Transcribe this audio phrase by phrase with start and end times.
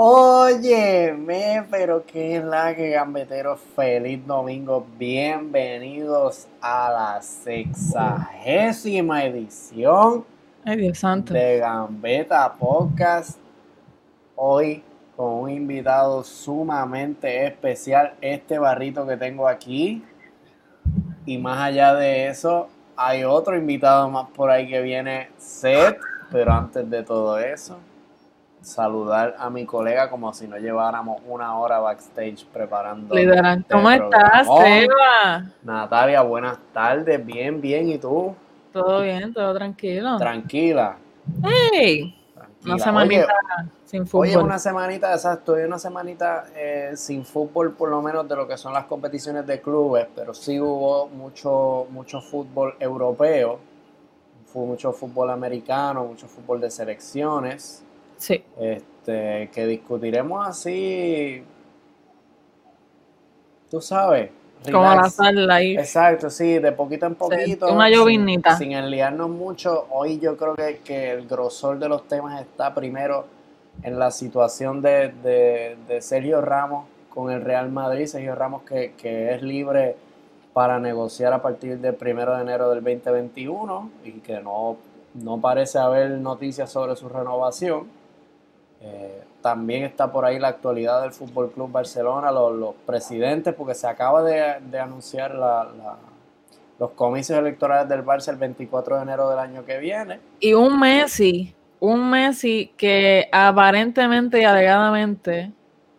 [0.00, 10.24] Óyeme, pero qué es la que gambeteros, feliz domingo, bienvenidos a la sexagésima edición
[10.64, 11.34] Ay, Dios santo.
[11.34, 13.40] de Gambeta Podcast.
[14.36, 14.84] Hoy
[15.16, 20.04] con un invitado sumamente especial, este barrito que tengo aquí.
[21.26, 25.98] Y más allá de eso, hay otro invitado más por ahí que viene, Seth.
[26.30, 27.80] Pero antes de todo eso,
[28.60, 33.14] saludar a mi colega como si no lleváramos una hora backstage preparando.
[33.14, 33.58] Literal.
[33.60, 34.66] este ¿Cómo estás, programón.
[34.66, 35.52] Eva?
[35.62, 38.34] Natalia, buenas tardes, bien, bien, ¿y tú?
[38.72, 40.18] Todo bien, todo tranquilo.
[40.18, 40.96] Tranquila.
[41.42, 42.74] Hey, tranquila.
[42.74, 44.26] una semanita Oye, sin fútbol.
[44.26, 48.46] Oye, una semanita, exacto, hoy una semanita eh, sin fútbol, por lo menos de lo
[48.46, 53.58] que son las competiciones de clubes, pero sí hubo mucho, mucho fútbol europeo,
[54.46, 57.84] fue mucho fútbol americano, mucho fútbol de selecciones,
[58.18, 61.42] Sí, este, que discutiremos así,
[63.70, 64.30] tú sabes.
[64.72, 65.76] como la sal ahí.
[65.76, 67.72] Exacto, sí, de poquito en poquito.
[67.72, 68.56] una sin- llovinita.
[68.56, 69.86] Sin, enliarnos mucho.
[69.90, 73.26] Hoy yo creo que, que el grosor de los temas está primero
[73.82, 78.06] en la situación de, de- de Sergio Ramos con el Real Madrid.
[78.06, 79.94] Sergio Ramos que, que es libre
[80.52, 84.76] para negociar a partir del primero de enero del 2021 y que no,
[85.14, 87.96] no parece haber noticias sobre su renovación.
[88.80, 93.74] Eh, también está por ahí la actualidad del Fútbol Club Barcelona, los, los presidentes, porque
[93.74, 95.96] se acaba de, de anunciar la- la-
[96.78, 100.20] los comicios electorales del Barça el 24 de enero del año que viene.
[100.38, 105.50] Y un Messi, un Messi que aparentemente y alegadamente,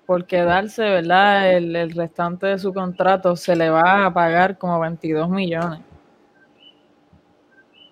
[0.06, 1.52] por quedarse, ¿verdad?
[1.52, 5.82] El, el restante de su contrato se le va a pagar como 22 millones.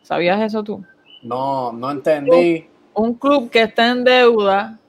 [0.01, 0.83] ¿Sabías eso tú?
[1.23, 2.67] No, no entendí.
[2.99, 4.79] Un club que está en deuda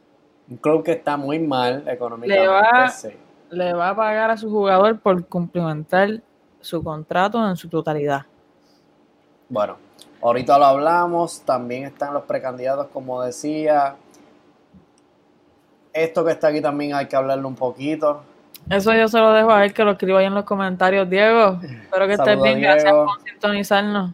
[0.51, 2.43] Un club que está muy mal económicamente.
[2.43, 3.09] Le va- sí.
[3.51, 6.21] le va a pagar a su jugador por cumplimentar
[6.61, 8.23] su contrato en su totalidad.
[9.51, 9.77] Bueno,
[10.23, 11.43] ahorita lo hablamos.
[11.43, 13.97] También están los precandidatos, como decía.
[15.93, 18.23] Esto que está aquí también hay que hablarlo un poquito.
[18.71, 21.09] Eso yo se lo dejo a él que lo escriba ahí en los comentarios.
[21.09, 22.61] Diego, espero que estés bien.
[22.61, 24.13] Gracias por sintonizarnos.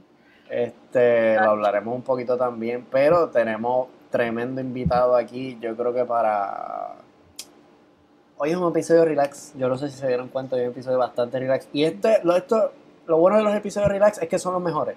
[0.55, 5.59] Este, lo hablaremos un poquito también, pero tenemos tremendo invitado aquí.
[5.61, 6.93] Yo creo que para.
[8.37, 9.53] Hoy es un episodio relax.
[9.57, 11.69] Yo no sé si se dieron cuenta, hoy es un episodio bastante relax.
[11.73, 12.71] Y este, lo, esto,
[13.07, 14.97] lo bueno de los episodios relax es que son los mejores.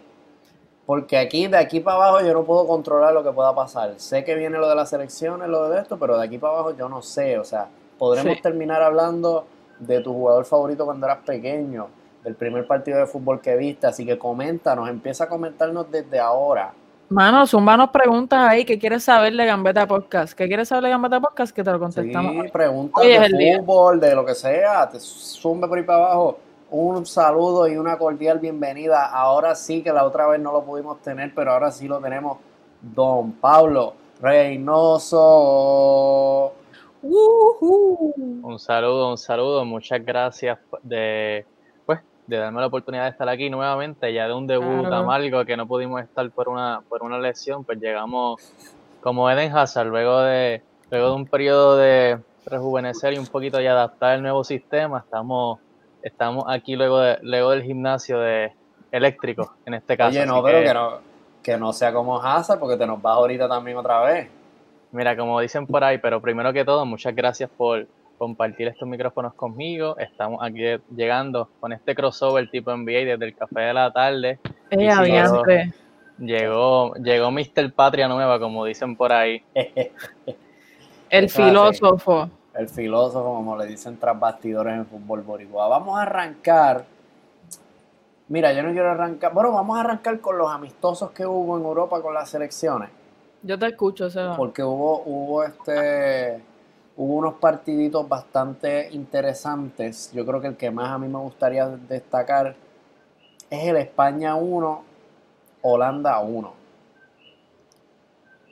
[0.86, 4.00] Porque aquí, de aquí para abajo, yo no puedo controlar lo que pueda pasar.
[4.00, 6.78] Sé que viene lo de las elecciones, lo de esto, pero de aquí para abajo
[6.78, 7.40] yo no sé.
[7.40, 8.42] O sea, podremos Sí.
[8.44, 9.48] terminar hablando
[9.80, 11.88] de tu jugador favorito cuando eras pequeño,
[12.28, 13.88] del primer partido de fútbol que viste.
[13.88, 16.74] Así que coméntanos, empieza a comentarnos desde ahora.
[17.08, 18.66] Mano, zumbanos preguntas ahí.
[18.66, 20.34] ¿Qué quieres saber de Gambeta Podcast?
[20.34, 21.56] ¿Qué quieres saber de Gambeta Podcast?
[21.56, 22.44] Que te lo contestamos.
[22.44, 23.60] Sí, preguntas Hoy de el día.
[23.60, 26.38] fútbol, de lo que sea, te zumbe por ahí para abajo.
[26.70, 29.06] Un saludo y una cordial bienvenida.
[29.06, 32.40] Ahora sí que la otra vez no lo pudimos tener, pero ahora sí lo tenemos.
[32.82, 35.22] Don Pablo Reynoso.
[37.02, 38.14] Ujú.
[38.44, 41.46] Un saludo, un saludo, muchas gracias de
[42.28, 44.98] de darme la oportunidad de estar aquí nuevamente, ya de un debut Claro.
[44.98, 48.42] amargo que no pudimos estar por una por una lesión, pues llegamos
[49.02, 50.62] como Eden Hazard luego de
[50.92, 55.60] luego de un periodo de rejuvenecer y un poquito y adaptar el nuevo sistema, estamos
[56.02, 58.52] estamos aquí luego de luego del gimnasio de
[58.92, 60.18] eléctrico en este caso.
[60.18, 60.90] Oye, no, pero que, que no,
[61.44, 64.30] que no sea como Hazard, porque te nos vas ahorita también otra vez.
[64.92, 67.86] Mira, como dicen por ahí, pero primero que todo, muchas gracias por
[68.18, 69.98] compartir estos micrófonos conmigo.
[69.98, 70.62] Estamos aquí
[70.96, 74.40] llegando con este crossover tipo NBA desde el café de la tarde.
[74.72, 75.74] Eh, adiante.
[76.20, 77.72] Llegó, llegó Mr.
[77.74, 79.44] Patria Nueva, como dicen por ahí.
[81.10, 82.30] El filósofo.
[82.54, 85.68] El filósofo, como le dicen tras bastidores en fútbol boricua.
[85.68, 86.86] Vamos a arrancar.
[88.30, 89.32] Mira, yo no quiero arrancar.
[89.32, 92.90] Bueno, vamos a arrancar con los amistosos que hubo en Europa con las selecciones.
[93.44, 94.36] Yo te escucho, Seba.
[94.36, 96.42] Porque hubo, hubo este.
[96.98, 100.12] Hubo unos partiditos bastante interesantes.
[100.14, 102.56] Yo creo que el que más a mí me gustaría destacar
[103.52, 104.84] es el España 1,
[105.62, 106.54] Holanda 1.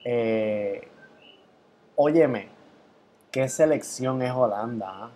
[0.06, 0.88] Eh,
[1.95, 2.50] óyeme,
[3.31, 5.09] ¿qué selección es Holanda?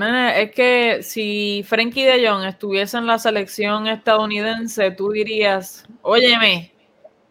[0.00, 0.32] ah?
[0.34, 6.72] Es que si Frankie de Jong estuviese en la selección estadounidense, tú dirías, óyeme,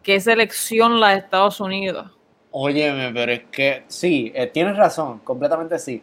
[0.04, 2.17] ¿qué selección la de Estados Unidos?
[2.50, 6.02] Óyeme, pero es que sí, eh, tienes razón, completamente sí.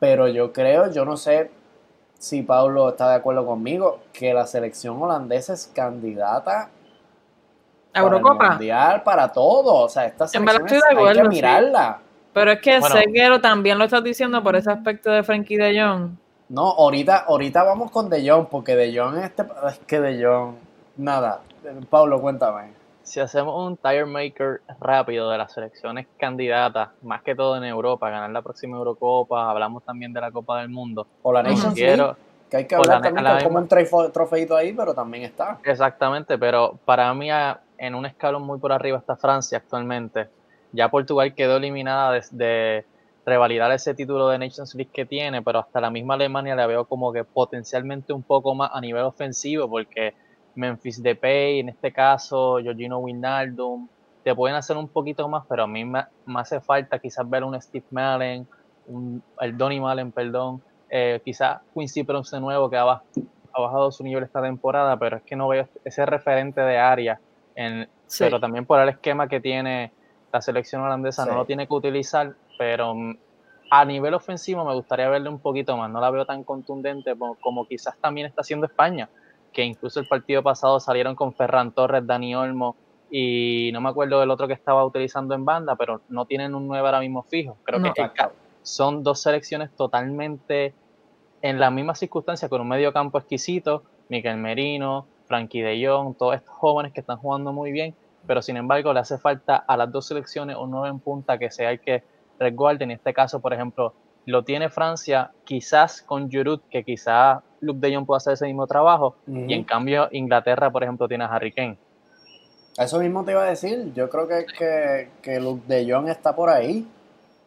[0.00, 1.50] Pero yo creo, yo no sé
[2.18, 6.70] si Pablo está de acuerdo conmigo, que la selección holandesa es candidata
[7.92, 8.50] ¿A para el Eurocopa?
[8.50, 9.74] mundial, para todo.
[9.84, 11.28] O sea, esta selección es- hay que sí.
[11.28, 11.98] mirarla.
[12.32, 16.10] Pero es que bueno, también lo estás diciendo por ese aspecto de Frankie de Jong.
[16.48, 20.54] No, ahorita, ahorita vamos con De Jong, porque De Jong este, es que De Jong,
[20.96, 21.40] nada.
[21.90, 22.77] Pablo, cuéntame.
[23.08, 28.10] Si hacemos un tire maker rápido de las selecciones candidatas, más que todo en Europa,
[28.10, 31.06] ganar la próxima Eurocopa, hablamos también de la Copa del Mundo.
[31.22, 32.14] O la Nations League,
[32.50, 35.58] que hay que hablar también como un trofeito ahí, pero también está.
[35.64, 37.30] Exactamente, pero para mí
[37.78, 40.28] en un escalón muy por arriba está Francia actualmente.
[40.72, 42.84] Ya Portugal quedó eliminada de, de
[43.24, 46.84] revalidar ese título de Nations League que tiene, pero hasta la misma Alemania la veo
[46.84, 50.12] como que potencialmente un poco más a nivel ofensivo, porque
[50.58, 53.88] Memphis Depay, en este caso, Georgino Wijnaldum,
[54.24, 57.58] te pueden hacer un poquito más, pero a mí me, hace falta quizás ver un
[57.60, 58.46] Steve Malen,
[58.88, 60.60] un, el Donny Malen, perdón,
[60.90, 65.22] eh, quizás Quincy Pronce de nuevo, que ha, bajado su nivel esta temporada, pero es
[65.22, 67.20] que no veo ese referente de área,
[67.54, 67.88] en,
[68.18, 69.92] pero también por el esquema que tiene
[70.32, 72.94] la selección holandesa, no lo tiene que utilizar, pero
[73.70, 77.66] a nivel ofensivo me gustaría verle un poquito más, no la veo tan contundente como,
[77.66, 79.08] quizás también está haciendo España,
[79.58, 82.76] que incluso el partido pasado salieron con Ferran Torres, Dani Olmo
[83.10, 86.68] y no me acuerdo del otro que estaba utilizando en banda, pero no tienen un
[86.68, 87.56] 9 ahora mismo fijo.
[87.64, 88.08] Creo que
[88.62, 90.74] son dos selecciones totalmente
[91.42, 96.36] en las mismas circunstancias, con un medio campo exquisito, Miquel Merino, Frankie de Jong, todos
[96.36, 97.96] estos jóvenes que están jugando muy bien,
[98.28, 101.50] pero sin embargo le hace falta a las dos selecciones un 9 en punta que
[101.50, 102.04] sea el que
[102.38, 102.84] resguarde.
[102.84, 103.92] En este caso, por ejemplo,
[104.28, 108.66] lo tiene Francia, quizás con Giroud, que quizás Luke de Jong pueda hacer ese mismo
[108.66, 111.78] trabajo, y en cambio Inglaterra, por ejemplo, tiene a Harry Kane.
[112.76, 116.36] Eso mismo te iba a decir, yo creo que, que, que Luke de Jong está
[116.36, 116.86] por ahí,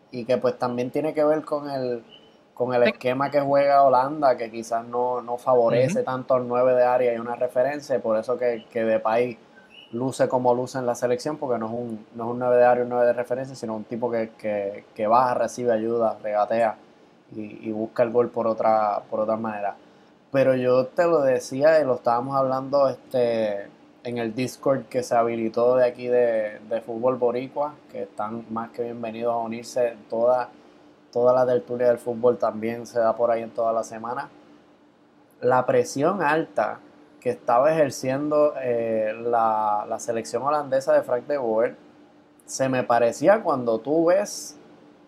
[0.09, 2.01] y que pues también tiene que ver con el,
[2.55, 7.13] con el esquema que juega Holanda, que quizás no, favorece tanto al 9 de área
[7.13, 9.37] y una referencia, por eso que, que Depay
[9.93, 12.65] luce como luce en la selección, porque no es un, no es un 9 de
[12.65, 16.77] área, un 9 de referencia, sino un tipo que, que, que baja, recibe ayuda, regatea
[17.35, 19.75] y, busca el gol por otra, por otra manera.
[20.31, 23.67] Pero yo te lo decía y lo estábamos hablando este
[24.03, 28.83] en el Discord que se habilitó de aquí de, Fútbol Boricua, que están más que
[28.83, 29.95] bienvenidos a unirse.
[30.09, 30.49] Toda,
[31.11, 34.29] toda la tertulia del fútbol también se da por ahí en toda la semana.
[35.41, 36.79] La presión alta
[37.21, 41.75] que estaba ejerciendo eh, la, la, selección holandesa de Frank de Boer
[42.45, 44.57] se me parecía cuando tú ves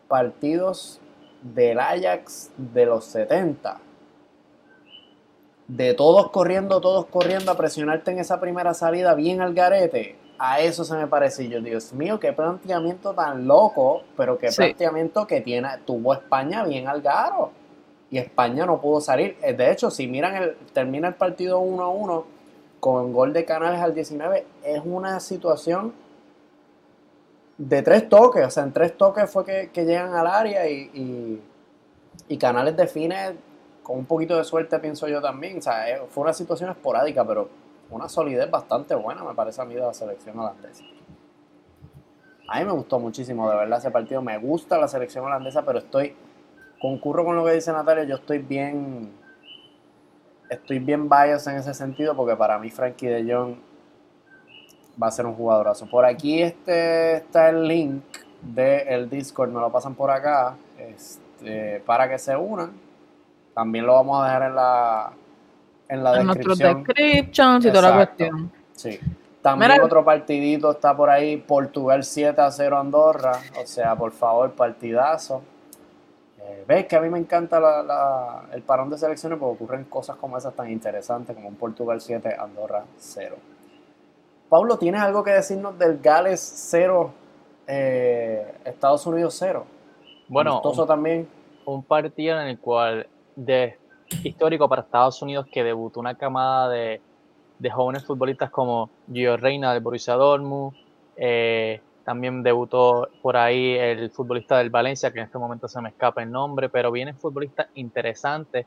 [0.07, 1.01] partidos
[1.41, 3.79] del Ajax de los 70
[5.67, 10.59] de todos corriendo, todos corriendo a presionarte en esa primera salida bien al garete, a
[10.59, 11.45] eso se me pareció.
[11.45, 16.87] Yo, Dios mío, qué planteamiento tan loco, pero qué planteamiento que tiene, tuvo España bien
[16.87, 17.51] al garo.
[18.13, 19.37] Y España no pudo salir.
[19.41, 22.25] Eh, de hecho, si miran, el, termina el partido 1-1
[22.79, 25.95] con gol de Canales al 19, es una situación
[27.57, 28.45] de tres toques.
[28.45, 31.41] O sea, en tres toques fue que, llegan al área y, y,
[32.27, 33.35] y Canales define
[33.81, 35.57] con un poquito de suerte, pienso yo también.
[35.57, 37.49] O sea, eh, fue una situación esporádica, pero
[37.89, 40.83] una solidez bastante buena, me parece a mí, de la selección holandesa.
[42.47, 44.21] A mí me gustó muchísimo, de verdad, ese partido.
[44.21, 46.15] Me gusta la selección holandesa, pero estoy.
[46.83, 49.09] Concurro con lo que dice Natalia, yo estoy bien.
[50.49, 53.55] Estoy bien biased en ese sentido, porque para mí, Frankie de Jong
[55.01, 55.89] va a ser un jugadorazo.
[55.89, 58.03] Por aquí este está el link
[58.41, 62.73] del Discord, me lo pasan por acá, este, para que se unan
[63.53, 65.13] también lo vamos a dejar en la,
[65.87, 66.83] en la en descripción.
[66.83, 68.51] descriptions y toda la cuestión.
[68.73, 68.99] Sí.
[69.41, 73.39] También otro partidito está por ahí, Portugal 7 a 0 Andorra.
[73.61, 75.43] O sea, por favor, partidazo.
[76.45, 80.17] Eh, Ves que a mí me encanta la, el parón de selecciones porque ocurren cosas
[80.17, 83.35] como esas tan interesantes como un Portugal 7, Andorra 0.
[84.49, 87.11] Pablo, ¿tienes algo que decirnos del Gales 0,
[87.67, 89.65] eh, Estados Unidos 0?
[90.27, 91.27] Bueno, también.
[91.65, 93.77] un partido en el cual de
[94.23, 97.01] histórico para Estados Unidos que debutó una camada de,
[97.71, 100.75] jóvenes futbolistas como Gio Reina del Borussia Dortmund,
[101.15, 105.89] eh, también debutó por ahí el futbolista del Valencia, que en este momento se me
[105.89, 108.65] escapa el nombre, pero vienen futbolistas interesantes.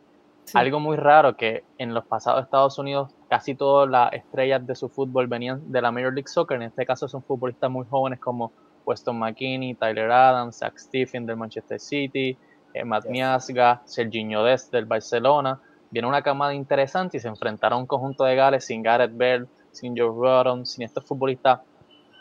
[0.55, 4.89] Algo muy raro que en los pasados Estados Unidos casi todas las estrellas de su
[4.89, 6.57] fútbol venían de la Major League Soccer.
[6.57, 8.53] En este caso son futbolistas muy jóvenes como
[8.87, 12.39] Weston McKinney, Tyler Adams, Zach Stephen del Manchester City,
[12.73, 15.61] eh, Matt Miasga, Serginho Dest del Barcelona.
[15.91, 19.47] Viene una camada interesante y se enfrentaron a un conjunto de Gales sin Gareth Bale,
[19.73, 21.61] sin Joe Rodon, sin estos futbolistas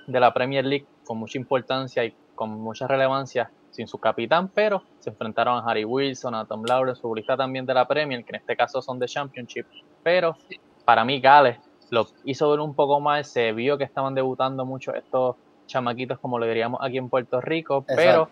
[0.07, 4.83] de la Premier League con mucha importancia y con mucha relevancia, sin su capitán, pero
[4.99, 8.35] se enfrentaron a Harry Wilson, a Tom Lawrence, futbolista también de la Premier, que en
[8.35, 9.65] este caso son de Championship.
[10.01, 10.37] Pero
[10.85, 11.57] para mí Gales
[11.89, 15.35] lo hizo ver un poco más, se vio que estaban debutando mucho estos
[15.67, 18.29] chamaquitos, como lo diríamos aquí en Puerto Rico, pero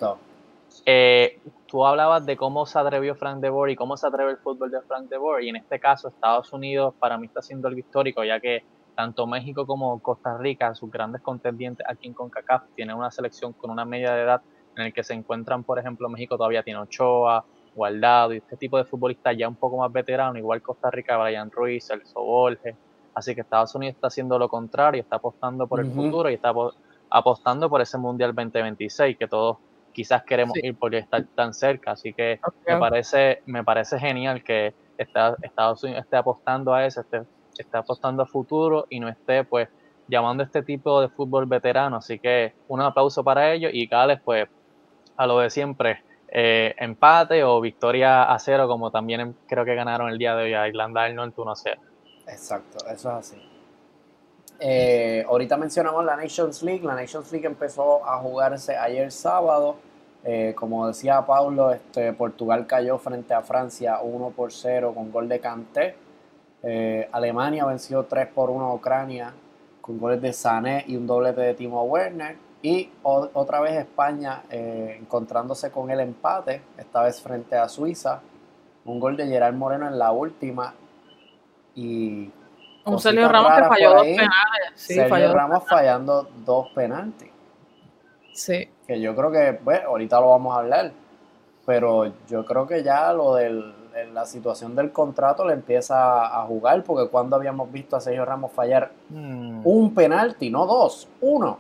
[0.86, 4.38] eh, tú hablabas de cómo se atrevió Frank de Boer y cómo se atreve el
[4.38, 7.68] fútbol de Frank de Boer, y en este caso Estados Unidos para mí está siendo
[7.68, 8.64] algo histórico, ya que
[8.96, 13.72] tanto México como Costa Rica, sus grandes contendientes aquí en CONCACAF, tienen una selección con
[13.72, 14.42] una media de edad
[14.76, 17.46] en el que se encuentran, por ejemplo, México todavía tiene Ochoa,
[17.76, 21.50] Guardado y este tipo de futbolistas ya un poco más veteranos, igual Costa Rica, Brian
[21.50, 22.76] Ruiz, El Borges.
[23.16, 26.54] Así que Estados Unidos está haciendo lo contrario, está apostando por el futuro y está
[27.10, 29.58] apostando por ese Mundial 2026 que todos
[29.92, 31.92] quizás queremos ir porque está tan cerca.
[31.92, 37.24] Así que me parece me parece genial que Estados Unidos esté apostando a eso, esté,
[37.58, 39.70] esté apostando a futuro y no esté pues
[40.08, 41.98] llamando a este tipo de fútbol veterano.
[41.98, 44.48] Así que un aplauso para ellos y Gales pues
[45.16, 50.10] a lo de siempre eh, empate o victoria a cero, como también creo que ganaron
[50.10, 51.78] el día de hoy a Irlanda del Norte 1-0.
[52.28, 53.50] Exacto, eso es así.
[54.60, 56.84] Eh, ahorita mencionamos la Nations League.
[56.84, 59.76] La Nations League empezó a jugarse ayer sábado.
[60.24, 65.28] Eh, como decía Pablo, este, Portugal cayó frente a Francia 1 por 0 con gol
[65.28, 65.96] de Kanté.
[67.12, 69.34] Alemania venció 3 por 1 a Ucrania
[69.84, 72.38] con goles de Sané y un doblete de Timo Werner.
[72.62, 78.22] Y otra vez España eh, encontrándose con el empate, esta vez frente a Suiza.
[78.86, 80.74] Un gol de Gerard Moreno en la última.
[81.76, 82.32] Y.
[82.86, 84.72] Un Sergio Ramos que falló dos penales.
[84.76, 87.30] Sí, Sergio Ramos fallando dos penaltis.
[88.34, 88.70] Sí.
[88.88, 90.92] Que yo creo que, bueno, ahorita lo vamos a hablar.
[91.66, 93.74] Pero yo creo que ya lo de
[94.14, 98.52] la situación del contrato le empieza a jugar, porque cuando habíamos visto a Sergio Ramos
[98.52, 99.62] fallar hmm.
[99.64, 101.60] un penalti, no dos, uno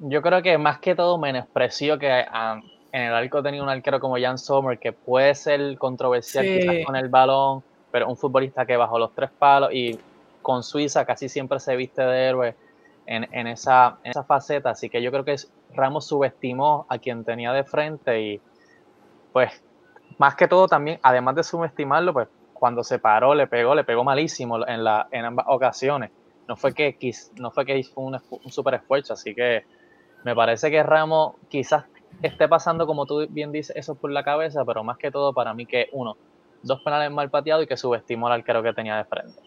[0.00, 2.60] yo creo que más que todo menospreció que ah,
[2.92, 6.96] en el arco tenía un arquero como Jan Sommer, que puede ser controversial quizás con
[6.96, 9.98] el balón, pero un futbolista que bajó los tres palos y
[10.42, 12.54] con Suiza casi siempre se viste de héroe
[13.06, 14.70] en, esa, esa faceta.
[14.70, 15.36] Así que yo creo que
[15.74, 18.40] Ramos subestimó a quien tenía de frente y
[19.32, 19.52] pues
[20.20, 24.04] más que todo también, además de subestimarlo, pues cuando se paró, le pegó, le pegó
[24.04, 26.10] malísimo en, la, en ambas ocasiones.
[26.46, 26.94] No fue que,
[27.36, 29.64] no fue que hizo un, un super esfuerzo, así que
[30.22, 31.86] me parece que Ramos quizás
[32.20, 35.54] esté pasando, como tú bien dices, eso por la cabeza, pero más que todo para
[35.54, 36.18] mí que uno,
[36.62, 39.40] dos penales mal pateados y que subestimó al arquero que tenía de frente.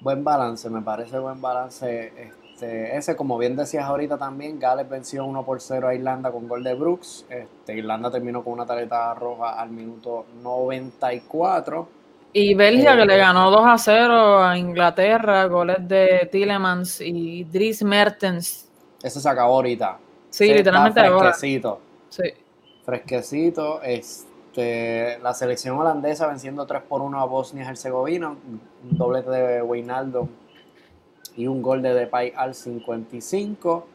[0.00, 2.32] Buen balance, me parece buen balance.
[2.62, 6.46] Este, ese, como bien decías ahorita también, Gales venció 1 por 0 a Irlanda con
[6.46, 7.26] gol de Brooks.
[7.28, 11.88] Este, Irlanda terminó con una tarjeta roja al minuto 94.
[12.34, 17.44] Y Bélgica que le eh, ganó 2 a 0 a Inglaterra, goles de Tillemans y
[17.44, 18.68] Dries Mertens.
[19.02, 19.98] Eso se acabó ahorita.
[20.30, 21.80] Sí, literalmente fresquecito.
[22.08, 22.22] Sí.
[22.84, 23.82] Fresquecito.
[23.82, 28.30] Este, la selección holandesa venciendo 3 por 1 a Bosnia y Herzegovina.
[28.30, 29.62] Un doblete de
[31.36, 33.86] Y un gol de Depay al 55.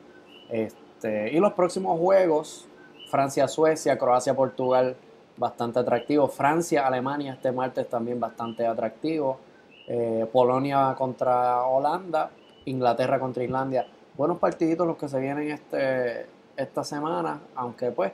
[0.50, 2.68] Este, y los próximos juegos,
[3.10, 4.96] Francia-Suecia, Croacia-Portugal
[5.38, 6.28] bastante atractivo.
[6.28, 9.40] Francia, Alemania este martes también bastante atractivo.
[9.88, 12.32] Eh, Polonia contra Holanda,
[12.66, 13.88] Inglaterra contra Islandia.
[14.18, 16.26] Buenos partiditos los que se vienen este,
[16.58, 18.12] esta semana, aunque pues,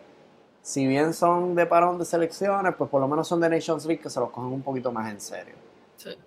[0.61, 4.01] si bien son de parón de selecciones, pues por lo menos son de Nations League
[4.01, 5.62] que se los cogen un poquito más en serio.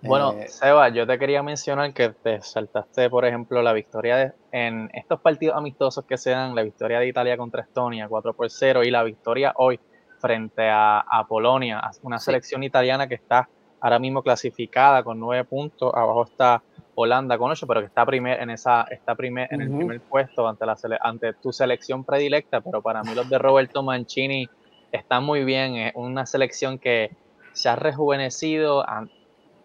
[0.01, 4.33] Bueno, eh, Seba, yo te quería mencionar que te saltaste, por ejemplo, la victoria de,
[4.51, 8.49] en estos partidos amistosos que se dan, la victoria de Italia contra Estonia 4 por
[8.49, 9.79] 0 y la victoria hoy
[10.19, 16.23] frente a, Polonia, una selección italiana que está ahora mismo clasificada con nueve puntos, abajo
[16.23, 16.63] está
[16.95, 20.47] Holanda con ocho, pero que está primer, en esa, está primer, en el primer puesto
[20.47, 24.49] ante, la ante tu selección predilecta, pero para mí los de Roberto Mancini
[24.91, 27.11] están muy bien, es una selección que
[27.53, 28.83] se ha rejuvenecido,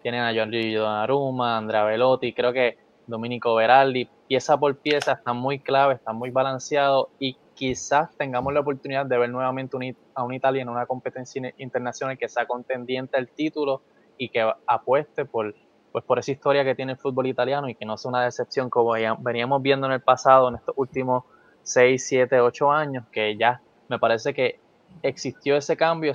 [0.03, 5.59] tienen a Gianluigi Donnarumma, Andrea Velotti, creo que Domenico Veraldi, pieza por pieza, están muy
[5.59, 9.77] clave, están muy balanceados y quizás tengamos la oportunidad de ver nuevamente
[10.13, 13.81] a un Italia en una competencia internacional que sea contendiente al título
[14.17, 15.55] y que apueste por,
[15.91, 18.69] pues por esa historia que tiene el fútbol italiano y que no sea una decepción
[18.69, 21.23] como veníamos viendo en el pasado, en estos últimos
[21.63, 24.59] 6, 7, 8 años, que ya me parece que
[25.01, 26.13] existió ese cambio,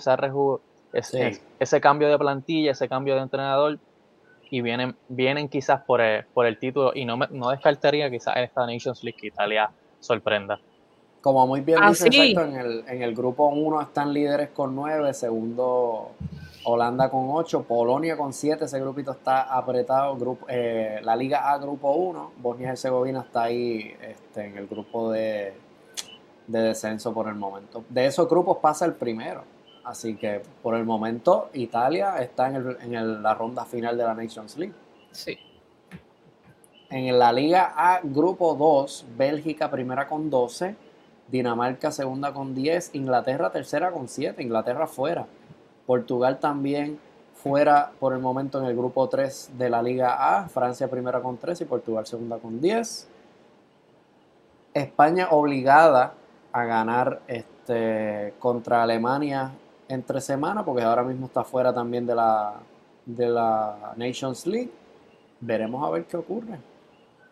[0.92, 3.78] ese, ese, ese cambio de plantilla, ese cambio de entrenador
[4.50, 8.37] y vienen, vienen quizás por el, por el título y no, me, no descartaría quizás
[8.37, 10.59] en esta Nations League que Italia sorprenda.
[11.21, 14.75] Como muy bien ah, dice, exacto, en el, en el grupo 1 están líderes con
[14.75, 16.12] 9, segundo
[16.64, 21.59] Holanda con 8, Polonia con 7, ese grupito está apretado, grupo, eh, la Liga A
[21.59, 25.54] grupo 1, Bosnia y Herzegovina está ahí este, en el grupo de,
[26.47, 27.85] de descenso por el momento.
[27.88, 29.42] De esos grupos pasa el primero,
[29.88, 34.14] así que por el momento Italia está en, el, en la ronda final de la
[34.14, 34.75] Nations League.
[35.11, 35.38] Sí.
[36.90, 40.76] En la Liga A grupo 2, Bélgica primera con 12,
[41.28, 45.26] Dinamarca segunda con 10, Inglaterra tercera con 7, Inglaterra fuera.
[45.87, 46.99] Portugal también
[47.35, 51.38] fuera por el momento en el grupo 3 de la Liga A, Francia primera con
[51.38, 53.09] 3 y Portugal segunda con 10.
[54.75, 56.14] España obligada
[56.52, 59.52] a ganar este, contra Alemania
[59.88, 62.54] entre semana, porque ahora mismo está fuera también de la,
[63.07, 64.71] de la Nations League.
[65.40, 66.59] Veremos a ver qué ocurre.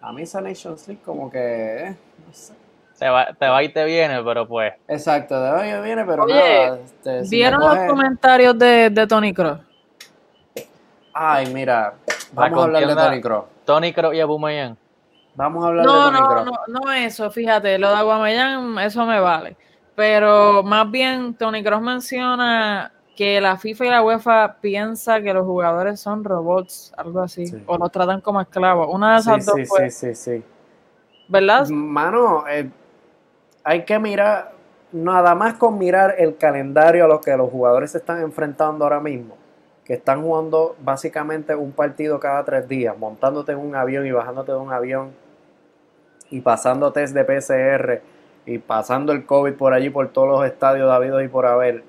[0.01, 1.39] A mí esa Nations League como que,
[1.89, 1.97] eh,
[2.27, 2.55] no sé.
[2.99, 4.73] Te va, te va y te viene, pero pues.
[4.89, 6.35] Exacto, te va y te viene, pero Oye,
[6.67, 6.79] nada.
[6.83, 9.61] este, si ¿Vieron me los comentarios de, de Tony Cross?
[11.13, 11.95] Ay, mira,
[12.33, 13.45] vamos a hablar de Tony Kroos.
[13.65, 14.77] Tony Kroos y Aubameyang.
[15.35, 16.47] Vamos a hablar de No, Tony no, Kroos.
[16.69, 19.57] no, no eso, fíjate, lo de Aguamellán, eso me vale.
[19.97, 25.47] Pero más bien, Tony Cross menciona que la FIFA y la UEFA piensa que los
[25.47, 27.63] jugadores son robots, algo así, Sí.
[27.67, 28.89] o los tratan como esclavos.
[28.93, 30.45] Una de Sí, esas dos sí, fue, sí, sí, sí.
[31.29, 31.67] ¿verdad?
[31.71, 32.69] Mano, eh,
[33.65, 34.53] hay que mirar,
[34.93, 39.01] nada más con mirar el calendario a lo que los jugadores se están enfrentando ahora
[39.01, 39.35] mismo,
[39.83, 44.53] que están jugando básicamente un partido cada tres días, montándote en un avión y bajándote
[44.53, 45.11] de un avión
[46.31, 48.03] y pasando test de PCR
[48.47, 51.83] y pasando el COVID por allí, por todos los estadios habidos y por haber.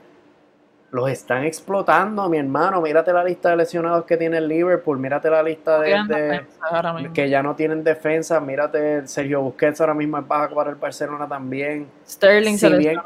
[0.90, 2.82] Los están explotando, mi hermano.
[2.82, 4.98] Mírate la lista de lesionados que tiene el Liverpool.
[4.98, 6.46] Mírate la lista de,
[7.14, 8.40] que ya no tienen defensa.
[8.40, 11.88] Mírate, Sergio Busquets ahora mismo es baja para el Barcelona también.
[12.08, 13.00] Sterling Si bien,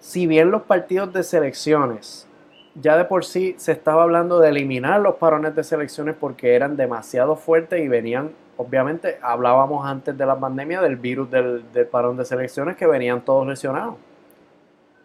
[0.00, 2.26] si bien los partidos de selecciones,
[2.74, 6.76] ya de por sí se estaba hablando de eliminar los parones de selecciones porque eran
[6.76, 12.26] demasiado fuertes y venían, obviamente, hablábamos antes de la pandemia del virus del, parón de
[12.26, 13.94] selecciones que venían todos lesionados.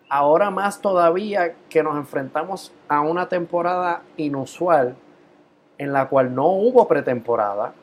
[0.10, 4.98] Ahora más todavía que nos enfrentamos a una temporada inusual
[5.78, 7.74] en la cual no hubo pretemporada,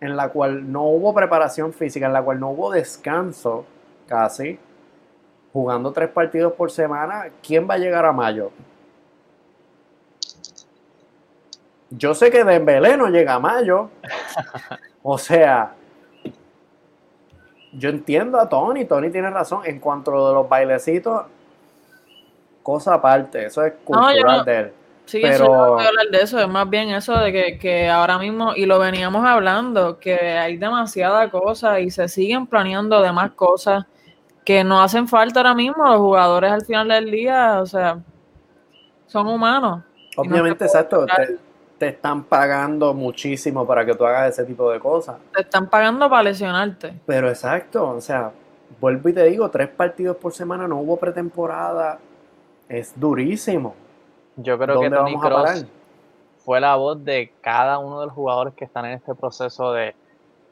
[0.00, 3.64] en la cual no hubo preparación física, en la cual no hubo descanso
[4.06, 4.58] casi,
[5.54, 8.50] jugando tres partidos por semana, ¿quién va a llegar a mayo?
[11.96, 13.90] Yo sé que Dembélé no llega a mayo.
[15.02, 15.72] O sea,
[17.72, 19.62] yo entiendo a Tony, Tony tiene razón.
[19.64, 21.24] En cuanto a lo de los bailecitos,
[22.62, 24.72] cosa aparte, eso es yo cultural no- de él.
[25.04, 27.58] Sí, Pero- eso no voy a hablar de eso, es más bien eso de que,
[27.60, 33.00] que ahora mismo, y lo veníamos hablando, que hay demasiada cosa y se siguen planeando
[33.00, 33.84] demás cosas
[34.44, 35.84] que no hacen falta ahora mismo.
[35.84, 37.98] Los jugadores al final del día, o sea,
[39.06, 39.84] son humanos.
[40.16, 41.36] No Obviamente, exacto, te,
[41.78, 45.16] te están pagando muchísimo para que tú hagas ese tipo de cosas.
[45.34, 46.94] Te están pagando para lesionarte.
[47.06, 48.30] Pero exacto, o sea,
[48.80, 51.98] vuelvo y te digo, tres partidos por semana, no hubo pretemporada,
[52.68, 53.74] es durísimo.
[54.36, 55.44] Yo creo que ¿Dónde Tony vamos a parar?
[55.58, 55.66] Cross
[56.44, 59.94] fue la voz de cada uno de los jugadores que están en este proceso de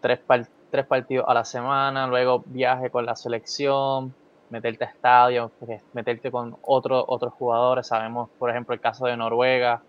[0.01, 4.13] tres, par- tres partidos a la semana, luego viaje con la selección,
[4.51, 5.51] meterte a estadio,
[5.93, 7.87] meterte con otro- otros jugadores.
[7.87, 9.81] Sabemos, por ejemplo, el caso de Noruega,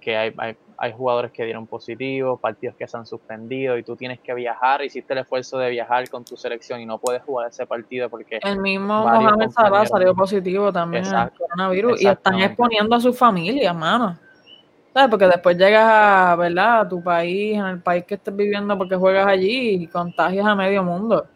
[0.00, 3.94] que hay, hay, hay jugadores que dieron positivo, partidos que se han suspendido y tú
[3.94, 7.50] tienes que viajar, hiciste el esfuerzo de viajar con tu selección y no puedes jugar
[7.50, 12.96] ese partido porque El mismo Mohamed Salah salió positivo también al coronavirus y están exponiendo
[12.96, 14.18] a su familia, mano.
[14.92, 15.08] ¿Sabes?
[15.08, 16.80] Porque después llegas a, ¿verdad?
[16.80, 20.56] a tu país, en el país que estés viviendo porque juegas allí y contagias a
[20.56, 21.26] medio mundo.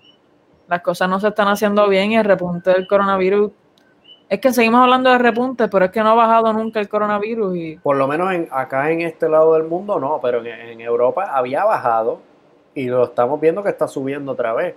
[0.66, 3.52] Las cosas no se están haciendo bien y el repunte del coronavirus.
[4.28, 7.56] Es que seguimos hablando de repunte, pero es que no ha bajado nunca el coronavirus
[7.56, 10.80] y Por lo menos en, acá en este lado del mundo no, pero en, en
[10.80, 12.18] Europa había bajado
[12.74, 14.74] y lo estamos viendo que está subiendo otra vez.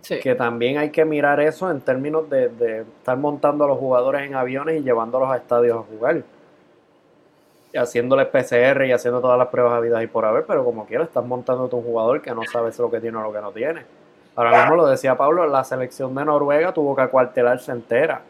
[0.00, 0.18] sí.
[0.20, 4.22] Que también hay que mirar eso en términos de, de estar montando a los jugadores
[4.26, 6.22] en aviones y llevándolos a estadios a jugar.
[7.74, 11.04] Y haciéndoles PCR y haciendo todas las pruebas habidas y por haber, pero como quiera,
[11.04, 13.52] estás montando a un jugador que no sabes lo que tiene o lo que no
[13.52, 13.82] tiene.
[14.34, 18.22] Ahora mismo lo decía Pablo, la selección de Noruega tuvo que acuartelarse entera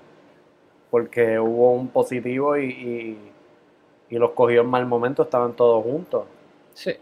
[0.91, 3.33] porque hubo un positivo y, y,
[4.11, 6.25] y los cogió en mal momento, estaban todos juntos.
[6.75, 6.93] sí.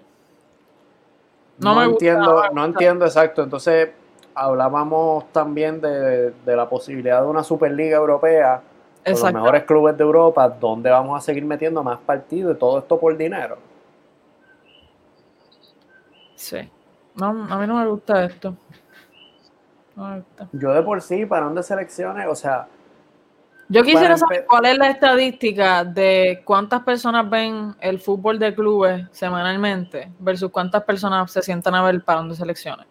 [1.57, 3.43] No, No me gusta, entiendo, no entiendo exacto.
[3.45, 3.91] Entonces,
[4.35, 8.61] hablábamos también de, de la posibilidad de una Superliga Europea
[9.05, 12.79] con los mejores clubes de Europa, donde vamos a seguir metiendo más partidos y todo
[12.81, 13.59] esto por dinero.
[16.35, 16.69] Sí.
[17.15, 18.57] No, a mí no me gusta esto.
[19.95, 20.49] No me gusta.
[20.53, 22.67] Yo de por sí, parón de selecciones, o sea,
[23.69, 29.07] Yo quisiera saber cuál es la estadística de cuántas personas ven el fútbol de clubes
[29.11, 32.87] semanalmente versus cuántas personas se sientan a ver el parón de selecciones.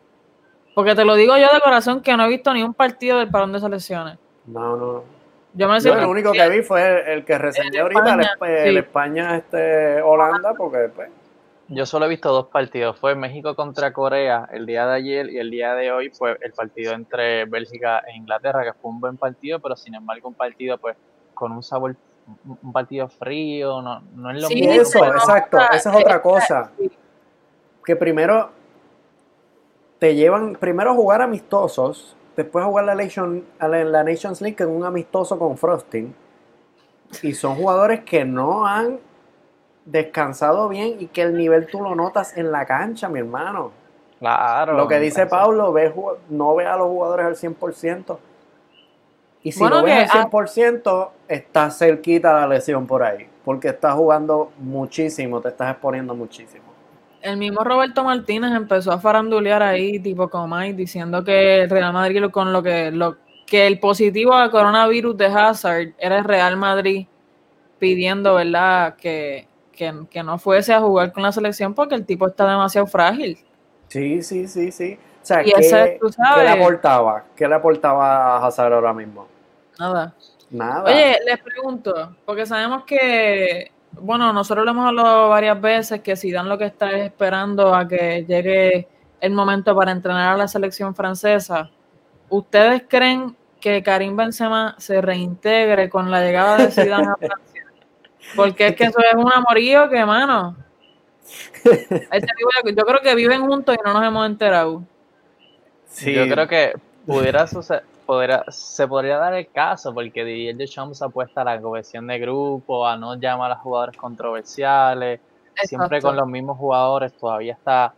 [0.73, 3.29] Porque te lo digo yo de corazón que no he visto ni un partido del
[3.29, 4.17] parón de selecciones.
[4.47, 5.23] no, no.
[5.55, 8.63] Yo me Yo el único que vi fue el, el que reseñé ahorita, el, España,
[8.63, 8.77] el sí.
[8.79, 11.09] España este, Holanda, porque pues,
[11.75, 12.97] yo solo he visto dos partidos.
[12.99, 16.53] Fue México contra Corea el día de ayer y el día de hoy fue el
[16.53, 20.77] partido entre Bélgica e Inglaterra, que fue un buen partido, pero sin embargo un partido
[20.77, 20.95] pues
[21.33, 21.95] con un sabor,
[22.62, 24.73] un partido frío, no, no es lo sí, mismo.
[24.73, 26.71] Eso, exacto, esa es otra cosa.
[27.86, 28.51] Que primero
[29.99, 34.69] te llevan, primero a jugar amistosos, después a jugar la, Nation, la Nations League en
[34.69, 36.15] un amistoso con Frosting.
[37.21, 38.99] Y son jugadores que no han
[39.85, 43.71] descansado bien y que el nivel tú lo notas en la cancha, mi hermano.
[44.19, 44.77] Claro.
[44.77, 45.93] Lo que dice Pablo, ve,
[46.29, 48.17] no ve a los jugadores al 100%.
[49.43, 53.27] Y si no ves al 100%, está cerquita la lesión por ahí.
[53.43, 56.63] Porque estás jugando muchísimo, te estás exponiendo muchísimo.
[57.21, 61.91] El mismo Roberto Martínez empezó a farandulear ahí, tipo como Mike, diciendo que el Real
[61.91, 66.55] Madrid con lo que, lo, que el positivo al coronavirus de Hazard era el Real
[66.55, 67.07] Madrid
[67.79, 72.49] pidiendo, ¿verdad?, que, que, no fuese a jugar con la selección porque el tipo está
[72.49, 73.38] demasiado frágil.
[73.89, 74.97] Sí, sí, sí, sí.
[75.21, 77.23] O sea, ¿qué, le aportaba?
[77.36, 79.27] ¿Qué le aportaba a Hazard ahora mismo?
[79.79, 80.13] Nada.
[80.49, 80.83] Nada.
[80.83, 86.31] Oye, les pregunto, porque sabemos que, bueno, nosotros lo hemos hablado varias veces, que si
[86.31, 88.88] dan lo que está esperando a que llegue
[89.19, 91.71] el momento para entrenar a la selección francesa,
[92.29, 97.52] ¿ustedes creen que Karim Benzema se reintegre con la llegada de Zidane a Francia?
[98.36, 100.55] Porque es que eso es un amorío que, mano.
[102.75, 104.83] Yo creo que viven juntos y no nos hemos enterado.
[105.88, 106.13] Sí.
[106.13, 106.73] Yo creo que
[107.05, 107.83] pudiera suceder,
[108.49, 112.97] se podría dar el caso, porque Didier Deschamps apuesta a la cohesión de grupo, a
[112.97, 115.19] no llamar a jugadores controversiales,
[115.63, 117.93] siempre con los mismos jugadores, todavía está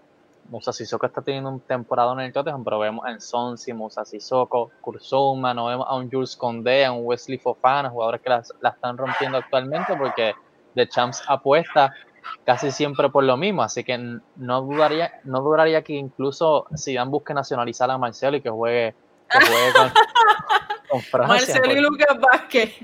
[0.50, 4.72] Musa Sissoko está teniendo un temporada en el Tottenham, pero vemos en Sonsi, Musa Sissoko,
[4.82, 8.98] Kurzuma, no vemos a un Jules Condé, a un Wesley Fofana, jugadores que la, están
[8.98, 10.36] rompiendo actualmente porque
[10.76, 11.94] The Champs apuesta
[12.44, 13.98] casi siempre por lo mismo, así que
[14.36, 18.96] no dudaría, no dudaría que incluso si dan busque nacionalizar a Marcelo y que juegue,
[19.30, 19.92] que juegue con,
[21.00, 21.56] Francia.
[21.56, 22.76] Marcelo y Lucas Vázquez.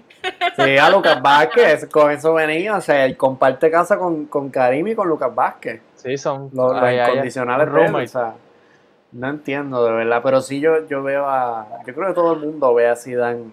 [0.55, 4.95] Sí, a Lucas Vázquez, con eso venía, o sea, comparte casa con, con Karim y
[4.95, 5.81] con Lucas Vázquez.
[5.95, 8.33] Sí, son los, incondicionales o sea,
[9.11, 12.39] no entiendo de verdad, pero sí yo, yo veo a, yo creo que todo el
[12.39, 13.51] mundo ve a Zidane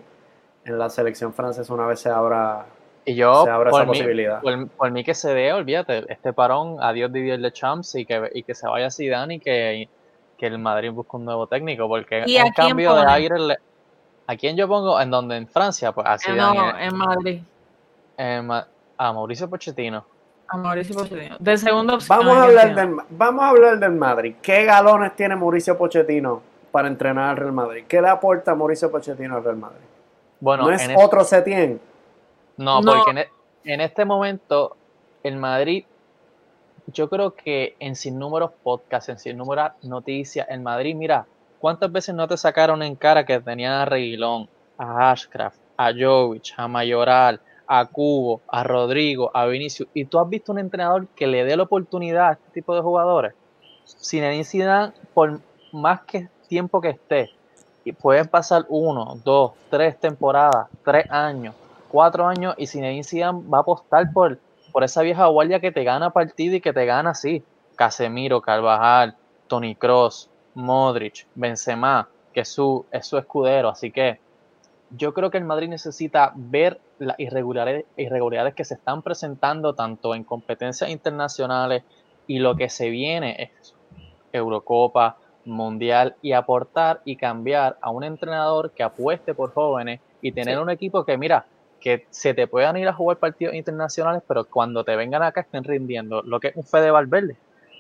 [0.65, 2.67] en la selección francesa una vez se abra,
[3.05, 4.43] y yo, se abra esa posibilidad.
[4.43, 8.55] Por, mí que se dé, olvídate, este parón, adiós Didier Deschamps y que, y que
[8.55, 9.89] se vaya Zidane y que,
[10.37, 13.37] que el Madrid busque un nuevo técnico, porque un cambio de aire,
[14.29, 15.01] ¿a quién yo pongo?
[15.01, 15.91] ¿En donde ¿En Francia?
[15.91, 17.41] Pues a eh, No, en Madrid.
[18.97, 20.05] a Mauricio Pochettino.
[20.47, 21.37] A Mauricio Pochettino.
[21.41, 22.19] De segunda opción.
[22.19, 24.37] Vamos a, hablar del, vamos a hablar del Madrid.
[24.41, 27.85] ¿Qué galones tiene Mauricio Pochettino para entrenar al Real Madrid?
[27.89, 29.89] ¿Qué le aporta Mauricio Pochettino al Real Madrid?
[30.41, 31.81] Bueno, ¿No es otro Setien?
[32.59, 33.29] No, porque e,
[33.73, 34.77] en, este momento
[35.23, 35.85] el Madrid,
[36.87, 41.27] yo creo que en sin números podcasts, en sin números noticias, el Madrid, mira,
[41.59, 46.55] ¿cuántas veces no te sacaron en cara que tenían a Reguilón, a Ashcraft, a Jovic,
[46.57, 51.27] a Mayoral, a Cubo, a Rodrigo, a Vinicius, y tú has visto un entrenador que
[51.27, 53.35] le dé la oportunidad a este tipo de jugadores,
[53.87, 55.41] Zinedine Zidane, por
[55.73, 57.31] más que tiempo que esté,
[57.85, 61.55] y pueden pasar uno, dos, tres temporadas, tres años,
[61.89, 64.39] cuatro años, y Zinedine Zidane va a apostar por,
[64.73, 67.43] por esa vieja guardia que te gana partido y que te gana así,
[67.77, 69.15] Casemiro, Carvajal,
[69.47, 74.21] Tony Cross, Modric, Benzema, que su, es su escudero, así que
[74.91, 80.25] yo creo que el Madrid necesita ver las irregularidades, que se están presentando tanto en
[80.25, 81.83] competencias internacionales
[82.27, 83.75] y lo que se viene es
[84.33, 90.59] Eurocopa, Mundial y aportar y cambiar a un entrenador que apueste por jóvenes y tener
[90.59, 91.47] un equipo que, mira,
[91.81, 95.65] que se te puedan ir a jugar partidos internacionales, pero cuando te vengan acá estén
[95.65, 97.37] rindiendo, lo que es un Fede Valverde,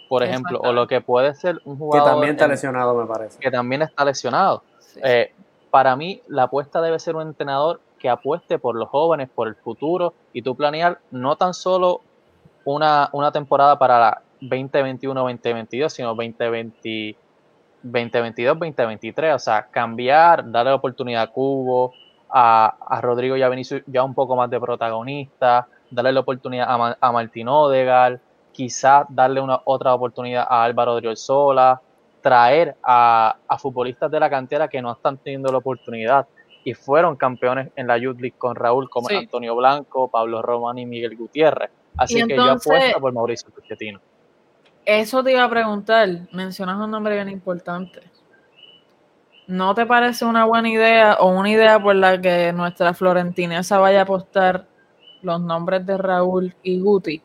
[0.08, 2.06] por ejemplo, o lo que puede ser un jugador...
[2.06, 3.38] Que también está lesionado, me parece.
[3.38, 4.62] Que también está lesionado.
[5.02, 5.32] Eh,
[5.70, 9.54] para mí la apuesta debe ser un entrenador que apueste por los jóvenes, por el
[9.56, 12.00] futuro y tú planear no tan solo
[12.64, 17.16] una, una temporada para la 2021-2022, sino 2020,
[17.84, 21.92] 2022-2023, o sea, cambiar, darle la oportunidad a Cubo,
[22.30, 26.66] a, a Rodrigo y a Vinicius ya un poco más de protagonista, darle la oportunidad
[26.68, 28.20] a, a Martín Odegal,
[28.58, 31.80] quizás darle una otra oportunidad a Álvaro Sola
[32.20, 36.26] traer a, futbolistas de la cantera que no están teniendo la oportunidad
[36.64, 40.86] y fueron campeones en la Youth League con Raúl como Antonio Blanco, Pablo Román y
[40.86, 41.70] Miguel Gutiérrez.
[41.96, 44.00] Así que yo apuesto por Mauricio Pochettino.
[44.84, 48.00] Eso te iba a preguntar, mencionas un nombre bien importante.
[49.46, 54.00] ¿No te parece una buena idea o una idea por la que nuestra florentinesa vaya
[54.00, 54.66] a apostar
[55.22, 57.22] los nombres de Raúl y Guti?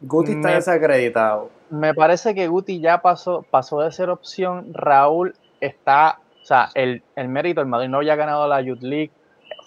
[0.00, 1.50] Guti está Me- desacreditado.
[1.70, 4.72] Me parece que Guti ya pasó, pasó de ser opción.
[4.72, 9.12] Raúl está, o sea, el, el mérito, el Madrid no había ganado la Youth League,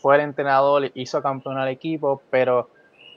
[0.02, 2.69] fue el entrenador, hizo campeón al equipo, pero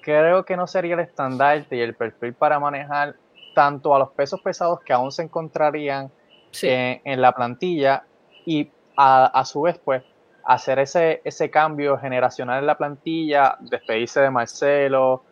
[0.03, 3.17] creo que no sería el estandarte y el perfil para manejar
[3.55, 6.11] tanto a los pesos pesados que aún se encontrarían
[6.53, 6.69] Sí.
[6.69, 8.05] en, en la plantilla
[8.47, 10.03] y a, a su vez, pues,
[10.45, 15.25] hacer ese, ese cambio generacional en la plantilla, despedirse de Marcelo,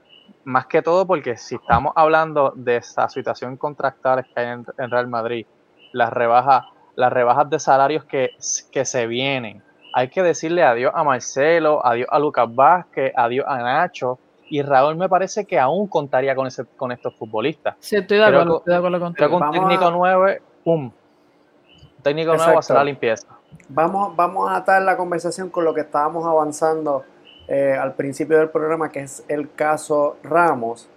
[0.44, 4.90] más que todo porque si estamos hablando de esa situación contractual que hay en, en
[4.90, 5.46] Real Madrid,
[5.92, 6.64] las rebajas,
[6.96, 8.30] las rebajas de salarios que,
[8.70, 9.62] que se vienen,
[9.94, 14.18] hay que decirle adiós a Marcelo, adiós a Lucas Vázquez, adiós a Nacho,
[14.50, 17.76] y Raúl me parece que aún contaría con, ese, con estos futbolistas.
[17.80, 19.52] Sí, estoy de Creo acuerdo, estoy de acuerdo Creo contigo.
[19.52, 20.84] que un técnico a- 9, ¡pum!
[20.84, 22.58] Un técnico nuevo Exacto.
[22.58, 23.26] hace la limpieza.
[23.68, 27.04] Vamos, vamos a atar la conversación con lo que estábamos avanzando
[27.48, 30.88] eh, al principio del programa, que es el caso Ramos,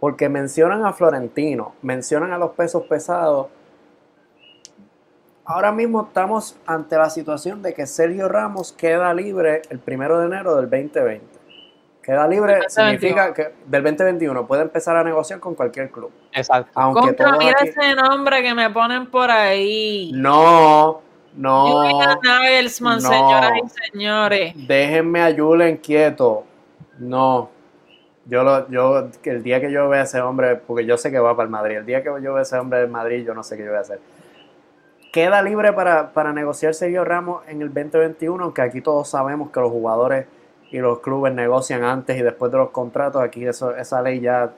[0.00, 3.48] porque mencionan a Florentino, mencionan a los pesos pesados.
[5.44, 10.26] Ahora mismo estamos ante la situación de que Sergio Ramos queda libre el primero de
[10.26, 11.24] enero del 2020.
[12.02, 12.98] Queda libre Del 2021.
[12.98, 16.10] significa que del 2021 puede empezar a negociar con cualquier club.
[16.32, 16.70] Exacto.
[16.74, 20.10] Aunque Contra, todos mira aquí- ese nombre que me ponen por ahí.
[20.14, 21.00] No,
[21.36, 22.16] no.
[22.22, 23.08] Nagelsmann, no.
[23.08, 24.52] señoras y señores.
[24.66, 26.44] Déjenme a Julen quieto.
[26.98, 27.50] No.
[28.24, 31.18] Yo, lo, yo, el día que yo vea a ese hombre, porque yo sé que
[31.18, 33.34] va para el Madrid, el día que yo vea a ese hombre del Madrid, yo
[33.34, 34.00] no sé qué yo voy a hacer.
[35.12, 39.60] Queda libre para, para negociar Sergio Ramos en el 2021, aunque aquí todos sabemos que
[39.60, 40.26] los jugadores
[40.72, 43.22] y los clubes negocian antes y después de los contratos.
[43.22, 44.50] Aquí eso, esa ley ya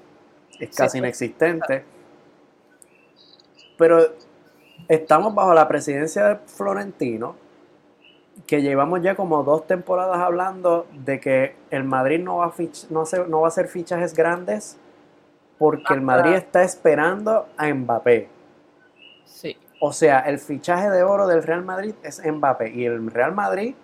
[0.58, 0.98] es casi Sí.
[0.98, 1.84] inexistente.
[3.76, 4.00] Pero
[4.86, 7.34] estamos bajo la presidencia de Florentino,
[8.46, 12.88] que llevamos ya como dos temporadas hablando de que el Madrid no va a, fich-
[12.90, 14.78] no hace- no va a hacer fichajes grandes
[15.58, 18.28] porque el Madrid está esperando a Mbappé.
[19.24, 19.56] Sí.
[19.80, 22.70] O sea, el fichaje de oro del Real Madrid es Mbappé.
[22.70, 23.74] Y el Real Madrid,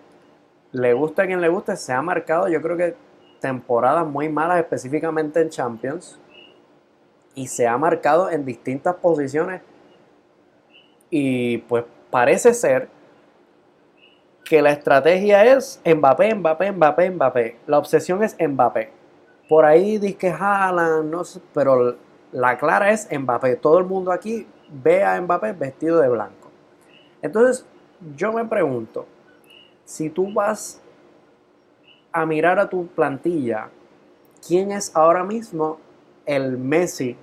[0.71, 2.95] le gusta a quien le guste, se ha marcado, yo creo que
[3.41, 6.17] temporadas muy malas, específicamente en Champions.
[7.35, 9.61] Y se ha marcado en distintas posiciones.
[11.17, 12.89] Y pues parece ser
[14.43, 17.57] que la estrategia es Mbappé, Mbappé, Mbappé, Mbappé.
[17.67, 18.91] La obsesión es Mbappé.
[19.47, 21.95] Por ahí dice que Haaland, no sé, pero
[22.33, 23.55] la clara es Mbappé.
[23.55, 26.51] Todo el mundo aquí ve a Mbappé vestido de blanco.
[27.21, 27.65] Entonces,
[28.17, 29.05] yo me pregunto,
[29.85, 30.81] si tú vas
[32.11, 33.69] a mirar a tu plantilla,
[34.45, 35.79] ¿quién es ahora mismo
[36.25, 37.15] el Messi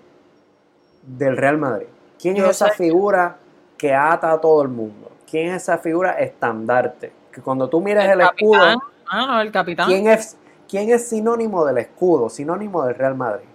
[1.02, 1.88] del Real Madrid?
[2.18, 2.84] ¿Quién Yo es esa sé.
[2.84, 3.36] figura
[3.82, 5.10] que ata a todo el mundo?
[5.28, 7.12] ¿Quién es esa figura estandarte?
[7.32, 8.80] Que cuando tú miras el, escudo.
[9.10, 9.88] Ah, no, el capitán.
[9.88, 10.36] ¿quién es,
[10.68, 12.30] ¿quién es sinónimo del escudo?
[12.30, 13.48] Sinónimo del Real Madrid.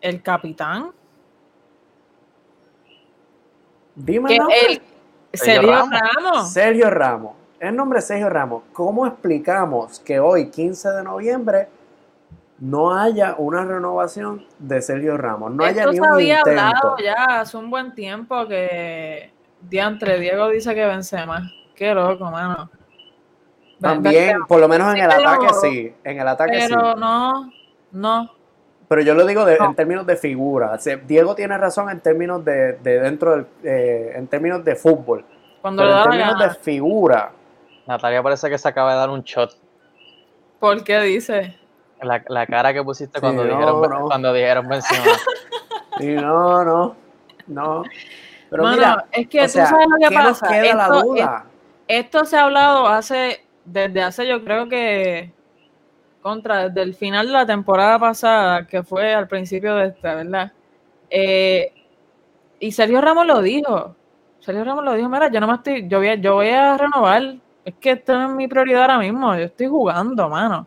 [0.00, 0.92] El capitán.
[3.94, 4.56] Dime el nombre.
[5.30, 6.00] el Sergio Ramos.
[6.00, 6.52] Ramos.
[6.54, 7.32] Sergio Ramos.
[7.58, 8.62] El nombre es Sergio Ramos.
[8.72, 11.68] ¿Cómo explicamos que hoy, 15 de noviembre,
[12.60, 15.52] no haya una renovación de Sergio Ramos?
[15.52, 16.60] No haya Esto ni se un había intento.
[16.62, 21.50] hablado ya hace un buen tiempo que Diantre Diego dice que Benzema.
[21.74, 22.70] Qué loco, mano.
[23.80, 25.94] También, Benzema, por lo menos en Sí, el pero- ataque sí.
[26.04, 26.68] En el ataque sí.
[26.68, 27.52] Pero no,
[27.92, 28.30] no.
[28.88, 29.66] Pero yo lo digo de- No.
[29.66, 30.72] en términos de figura.
[30.72, 34.74] O sea, Diego tiene razón en términos de, de dentro del, eh, en términos de
[34.76, 35.24] fútbol.
[35.62, 37.32] Cuando Pero le en términos de figura,
[37.86, 39.56] Natalia parece que se acaba de dar un shot.
[40.58, 41.56] ¿Por qué dice?
[42.02, 44.06] La, la cara que pusiste Sí, cuando, no, dijeron, no.
[44.06, 45.04] cuando dijeron Benzema.
[46.00, 46.96] y no, no,
[47.46, 47.82] no.
[48.50, 50.48] Pero Mano, mira, es que tú sea, sabes lo que ¿qué nos pasa.
[50.48, 51.44] queda la Esto- duda?
[51.88, 55.32] Esto se ha hablado hace, desde hace yo creo que,
[56.22, 60.52] contra, desde el final de la temporada pasada, que fue al principio de esta, ¿verdad?
[61.08, 61.72] Eh,
[62.58, 63.96] y Sergio Ramos lo dijo.
[64.40, 66.76] Sergio Ramos lo dijo, mira, yo no me estoy, yo voy a, yo voy a
[66.76, 67.22] renovar.
[67.64, 69.34] Es que esto no es mi prioridad ahora mismo.
[69.34, 70.66] Yo estoy jugando, mano.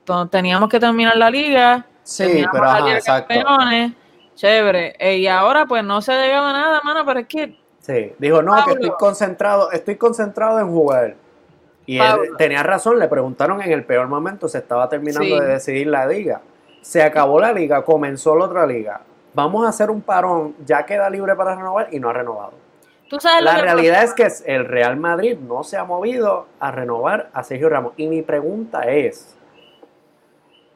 [0.00, 1.84] Entonces, teníamos que terminar la liga.
[2.02, 3.34] Sí, pero la ajá, exacto.
[3.34, 3.92] Campeones,
[4.34, 4.94] Chévere.
[4.98, 8.42] Eh, y ahora pues no se llegaba a nada, mano, pero es que Sí, dijo,
[8.42, 11.14] no, que estoy concentrado, estoy concentrado en jugar.
[11.84, 15.40] Y él tenía razón, le preguntaron en el peor momento, se estaba terminando Sí.
[15.40, 16.40] de decidir la liga.
[16.80, 19.00] Se acabó la liga, comenzó la otra liga.
[19.34, 22.52] Vamos a hacer un parón, ya queda libre para renovar y no ha renovado.
[23.10, 24.26] tú sabes La realidad pasa?
[24.26, 27.92] es que el Real Madrid no se ha movido a renovar a Sergio Ramos.
[27.98, 29.36] Y mi pregunta es,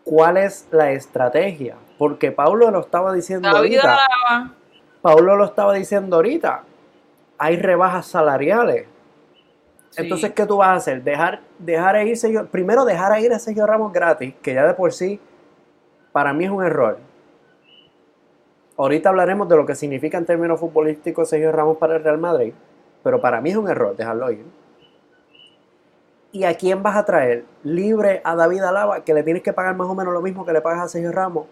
[0.06, 1.76] ¿cuál es la estrategia?
[1.98, 4.52] Porque Pablo lo estaba diciendo David ahorita.
[5.02, 6.62] Pablo lo estaba diciendo ahorita.
[7.38, 8.86] Hay rebajas salariales.
[9.90, 10.02] sí.
[10.02, 11.02] Entonces, ¿qué tú vas a hacer?
[11.02, 14.66] Dejar, dejar a ir Sergio- primero dejar a ir a Sergio Ramos gratis, que ya
[14.66, 15.20] de por sí
[16.12, 16.98] para mí es un error.
[18.78, 22.52] ahorita hablaremos de lo que significa en términos futbolísticos Sergio Ramos para el Real Madrid,
[23.02, 24.44] pero para mí es un error dejarlo ir.
[26.36, 27.46] ¿Y a quién vas a traer?
[27.62, 30.52] Libre a David Alaba, que le tienes que pagar más o menos lo mismo que
[30.52, 31.46] le pagas a Sergio Ramos.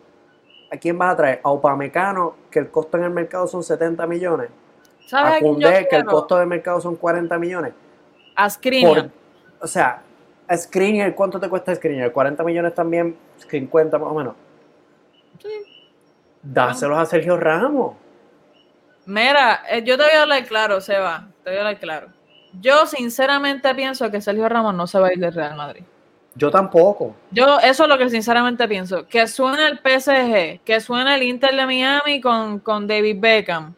[0.70, 1.40] ¿A quién vas a traer?
[1.42, 4.50] A Upamecano, que el costo en el mercado son 70 millones.
[5.06, 7.72] ¿Sabes A Koundé, que el costo de mercado son 40 millones.
[8.36, 9.08] A Skriniar.
[9.58, 10.02] O sea,
[10.46, 12.12] a Skriniar, ¿cuánto te cuesta Skriniar?
[12.12, 14.34] 40 millones también, 50 más o menos.
[16.42, 17.96] Dáselos a Sergio Ramos.
[19.06, 21.26] Mira, eh, yo te voy a hablar claro, Seba.
[21.42, 22.13] Te voy a hablar claro.
[22.60, 25.82] Yo sinceramente pienso que Sergio Ramos no se va a ir del Real Madrid.
[26.36, 27.14] Yo tampoco.
[27.30, 29.06] Yo, eso es lo que sinceramente pienso.
[29.06, 33.74] Que suene el PSG, que suene el Inter de Miami con, con David Beckham.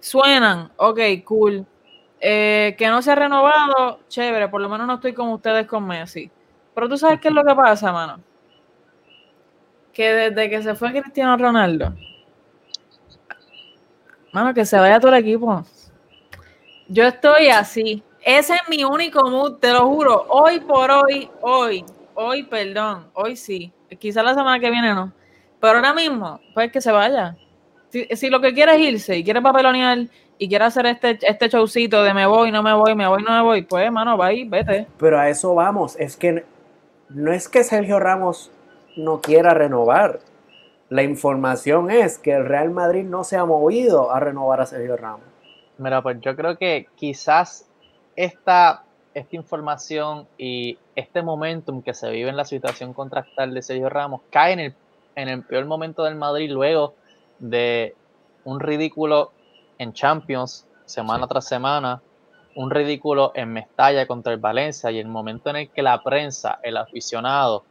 [0.00, 1.64] Suenan, ok, cool.
[2.20, 5.86] Eh, que no se ha renovado, chévere, por lo menos no estoy como ustedes con
[5.86, 6.30] Messi.
[6.74, 8.20] Pero tú sabes qué es lo que pasa, mano.
[9.92, 11.94] Que desde que se fue Cristiano Ronaldo,
[14.32, 15.64] mano, que se vaya todo el equipo.
[16.88, 18.02] Yo estoy así.
[18.24, 20.26] Ese es mi único mood, te lo juro.
[20.28, 23.72] Hoy por hoy, hoy, hoy, perdón, hoy sí.
[23.98, 25.12] Quizá la semana que viene no.
[25.60, 27.36] Pero ahora mismo, pues que se vaya.
[27.90, 30.06] Si, si lo que quiere es irse y quiere papelonear
[30.38, 33.32] y quiere hacer este, este showcito de me voy, no me voy, me voy, no
[33.32, 34.86] me voy, pues, mano, va ahí, vete.
[34.98, 35.96] Pero a eso vamos.
[35.98, 36.44] Es que
[37.08, 38.52] no es que Sergio Ramos
[38.96, 40.20] no quiera renovar.
[40.88, 44.96] La información es que el Real Madrid no se ha movido a renovar a Sergio
[44.96, 45.26] Ramos.
[45.78, 47.66] Mira, pues yo creo que quizás
[48.16, 53.88] esta, esta información y este momentum que se vive en la situación contractual de Sergio
[53.88, 54.74] Ramos cae en el,
[55.16, 56.94] en el peor momento del Madrid luego
[57.38, 57.94] de
[58.44, 59.32] un ridículo
[59.78, 62.02] en Champions semana tras semana,
[62.54, 66.58] un ridículo en Mestalla contra el Valencia y el momento en el que la prensa,
[66.62, 67.64] el aficionado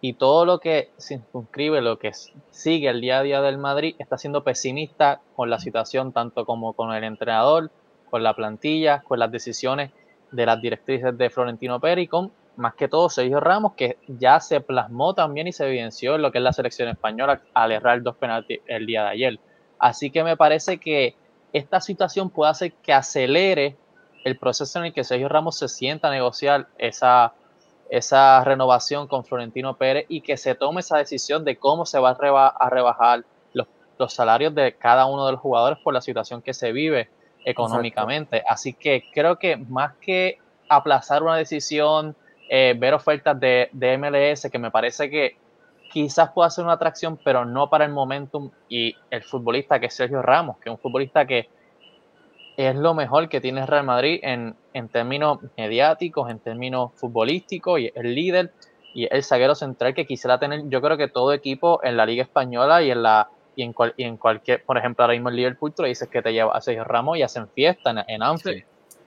[0.00, 2.12] y todo lo que circunscribe, lo que
[2.50, 6.72] sigue el día a día del Madrid, está siendo pesimista con la situación, tanto como
[6.72, 7.70] con el entrenador,
[8.10, 9.90] con la plantilla, con las decisiones
[10.30, 14.40] de las directrices de Florentino Pérez y con, más que todo, Sergio Ramos, que ya
[14.40, 18.02] se plasmó también y se evidenció en lo que es la selección española al errar
[18.02, 19.40] dos penaltis el día de ayer.
[19.78, 21.14] Así que me parece que
[21.52, 23.76] esta situación puede hacer que acelere
[24.24, 27.32] el proceso en el que Sergio Ramos se sienta a negociar esa,
[27.88, 32.10] esa renovación con Florentino Pérez y que se tome esa decisión de cómo se va
[32.10, 33.66] a, reba a rebajar los,
[33.98, 37.08] los, salarios de cada uno de los jugadores por la situación que se vive
[37.44, 38.42] económicamente.
[38.46, 42.16] Así que creo que más que aplazar una decisión,
[42.48, 45.36] eh, ver ofertas de, de, MLS, que me parece que
[45.92, 49.94] quizás pueda ser una atracción, pero no para el momentum y el futbolista que es
[49.94, 51.48] Sergio Ramos, que es un futbolista que
[52.56, 57.90] es lo mejor que tiene Real Madrid en, en términos mediáticos, en términos futbolísticos, y
[57.94, 58.52] el líder
[58.94, 62.22] y el zaguero central que quisiera tener, yo creo que todo equipo en la Liga
[62.22, 63.28] Española y en la
[63.60, 66.08] y en, cual, y en cualquier, por ejemplo, ahora mismo el Liverpool, tú le dices
[66.08, 68.60] que te lleva a Sergio Ramos y hacen fiesta en, en Anfield.
[68.60, 68.64] Sí.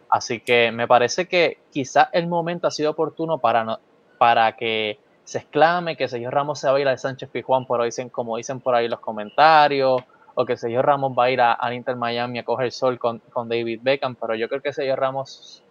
[0.09, 3.79] Así que me parece que quizás el momento ha sido oportuno para, no,
[4.19, 7.83] para que se exclame que Sergio Ramos se va a ir al Sánchez Pizjuán, por
[7.83, 10.03] dicen, como dicen por ahí los comentarios,
[10.35, 13.49] o que Sergio Ramos va a ir al Inter Miami a coger sol con, con
[13.49, 15.63] David Beckham, pero yo creo que Sergio Ramos,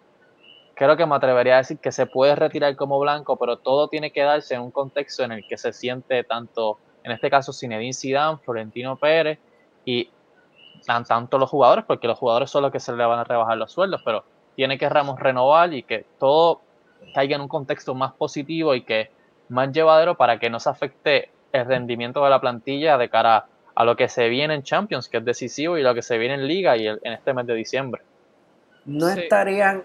[0.74, 4.10] creo que me atrevería a decir que se puede retirar como blanco, pero todo tiene
[4.10, 7.92] que darse en un contexto en el que se siente tanto, en este caso, Zinedine
[7.92, 9.38] Zidane, Florentino Pérez
[9.84, 10.10] y
[10.86, 13.72] tanto los jugadores, porque los jugadores son los que se le van a rebajar los
[13.72, 14.24] sueldos, pero
[14.56, 16.60] tiene que Ramos renovar y que todo
[17.14, 19.10] caiga en un contexto más positivo y que
[19.48, 23.46] más llevadero para que no se afecte el rendimiento de la plantilla de cara a
[23.74, 26.34] a lo que se viene en Champions, que es decisivo, y lo que se viene
[26.34, 28.02] en Liga y el, en este mes de diciembre.
[28.84, 29.20] No sí.
[29.20, 29.82] estarían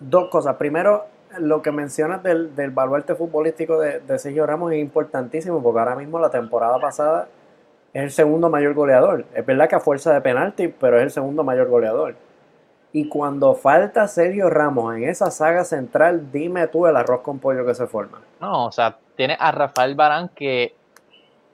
[0.00, 0.56] dos cosas.
[0.56, 1.06] Primero,
[1.38, 5.96] lo que mencionas del, del baluarte futbolístico de, de, Sergio Ramos es importantísimo, porque ahora
[5.96, 7.28] mismo la temporada pasada
[7.92, 9.24] es el segundo mayor goleador.
[9.34, 12.16] Es verdad que a fuerza de penalti, pero es el segundo mayor goleador.
[12.92, 17.66] Y cuando falta Sergio Ramos en esa saga central, dime tú el arroz con pollo
[17.66, 18.20] que se forma.
[18.40, 20.74] No, o sea, tiene a Rafael Barán que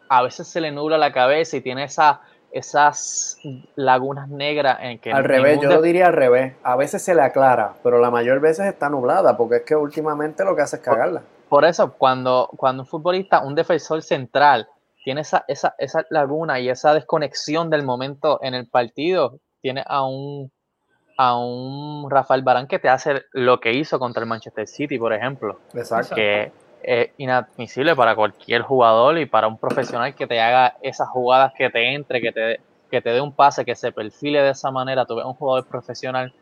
[0.09, 2.21] a veces se le nubla la cabeza y tiene esa,
[2.55, 3.39] esas
[3.75, 5.13] lagunas negras en que...
[5.13, 6.55] Al revés, yo lo diría al revés.
[6.63, 10.45] A veces se le aclara, pero la mayor veces está nublada, porque es que últimamente
[10.45, 11.21] lo que hace es cagarla.
[11.21, 14.69] Por, por eso, cuando, cuando un futbolista, un defensor central,
[15.05, 20.07] tiene esa, esa, esa laguna y esa desconexión del momento en el partido, tiene a
[20.07, 20.53] un,
[21.19, 25.13] a un Rafael Barán que te hace lo que hizo contra el Manchester City, por
[25.13, 25.59] ejemplo.
[25.75, 26.15] Exacto.
[26.15, 26.53] Que,
[26.87, 31.71] es inadmisible para cualquier jugador y para un profesional que te haga esas jugadas, que
[31.71, 32.61] te entre, que te,
[32.91, 35.07] que te dé un pase, que se perfile de esa manera.
[35.07, 36.33] Tú ves un jugador profesional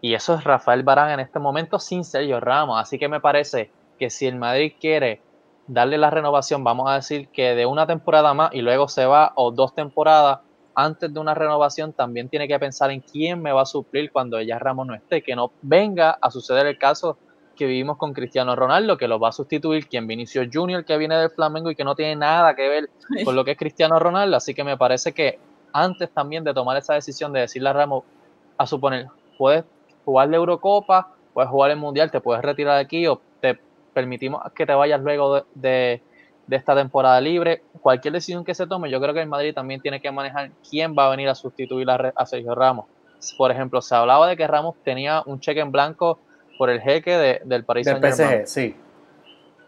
[0.00, 2.80] y eso es Rafael Barán en este momento sin Sergio Ramos.
[2.80, 5.20] Así que me parece que si el Madrid quiere
[5.66, 9.32] darle la renovación, vamos a decir que de una temporada más y luego se va
[9.36, 10.40] o dos temporadas
[10.74, 14.38] antes de una renovación también tiene que pensar en quién me va a suplir cuando
[14.38, 17.18] ella Ramos no esté, que no venga a suceder el caso
[17.60, 21.14] que vivimos con Cristiano Ronaldo, que lo va a sustituir quien Vinicio Junior, que viene
[21.18, 22.88] del Flamengo y que no tiene nada que ver
[23.22, 24.34] con lo que es Cristiano Ronaldo.
[24.34, 25.38] Así que me parece que
[25.74, 28.04] antes también de tomar esa decisión de decirle a Ramos,
[28.56, 29.66] a suponer, puedes
[30.06, 33.60] jugar la Eurocopa, puedes jugar el Mundial, te puedes retirar de aquí o te
[33.92, 36.00] permitimos que te vayas luego de,
[36.48, 37.62] esta temporada libre.
[37.82, 40.96] Cualquier decisión que se tome, yo creo que el Madrid también tiene que manejar quién
[40.98, 42.86] va a venir a sustituir a, Sergio Ramos.
[43.36, 46.20] Por ejemplo, se hablaba de que Ramos tenía un cheque en blanco
[46.60, 48.46] por el jeque del Paris Saint-Germain.
[48.46, 48.76] sí.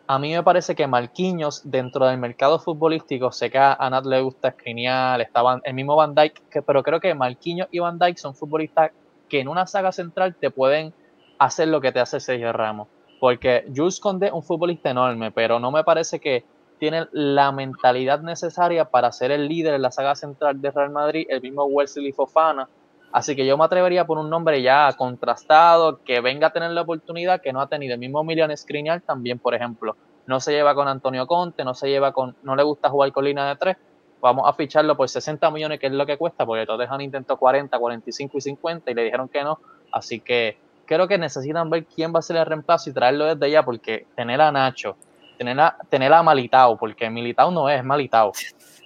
[0.07, 4.21] A mí me parece que Marquinhos, dentro del mercado futbolístico, sé que a Nat le
[4.21, 8.35] gusta escrinear, estaban el mismo Van Dijk, pero creo que Marquinhos y Van Dijk son
[8.35, 8.91] futbolistas
[9.31, 10.93] que en una saga central te pueden
[11.39, 12.89] hacer lo que te hace Sergio Ramos.
[13.19, 16.45] Porque Jules Condé es un futbolista enorme, pero no me parece que
[16.79, 21.25] tiene la mentalidad necesaria para ser el líder en la saga central de Real Madrid,
[21.31, 22.69] el mismo Wesley Fofana.
[23.13, 26.81] Así que yo me atrevería por un nombre ya contrastado, que venga a tener la
[26.81, 27.93] oportunidad que no ha tenido.
[27.93, 29.97] El mismo Milian Skriniar también, por ejemplo,
[30.27, 33.25] no se lleva con Antonio Conte, no se lleva con, no le gusta jugar con
[33.25, 33.77] línea de tres.
[34.23, 37.39] Vamos a ficharlo por 60 millones, que es lo que cuesta, porque todos han intentado
[37.39, 39.59] 40, 45 y 50 y le dijeron que no.
[39.93, 40.57] Así que
[40.87, 44.07] creo que necesitan ver quién va a ser el reemplazo y traerlo desde allá, porque
[44.15, 44.97] tener a Nacho,
[45.37, 48.33] tener a, tener a Militao, porque Militao no es Militao.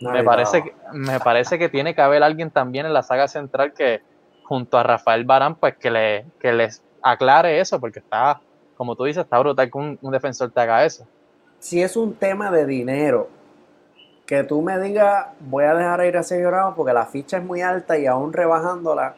[0.00, 3.72] me, parece que, me parece que tiene que haber alguien también en la saga central
[3.72, 4.00] que,
[4.46, 8.40] junto a Rafael Barán, pues que, le, que les aclare eso, porque está,
[8.76, 11.06] como tú dices, está brutal que un, defensor te haga eso.
[11.58, 13.28] Si es un tema de dinero,
[14.26, 17.44] que tú me digas, voy a dejar ir a Sergio Ramos porque la ficha es
[17.44, 19.14] muy alta y aún rebajándola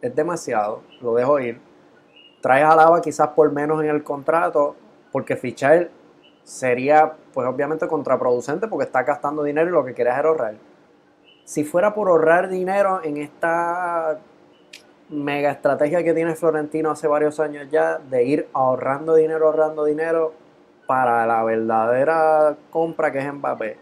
[0.00, 1.72] es demasiado, lo dejo ir
[2.42, 4.76] traes a Lava quizás por menos en el contrato,
[5.12, 5.88] porque fichar
[6.42, 10.56] sería, pues obviamente contraproducente porque está gastando dinero y lo que quieres es ahorrar.
[11.44, 14.18] Si fuera por ahorrar dinero en esta
[15.12, 20.32] mega estrategia que tiene Florentino hace varios años ya, de ir ahorrando dinero, ahorrando dinero
[20.86, 23.76] para la verdadera compra que es Mbappé.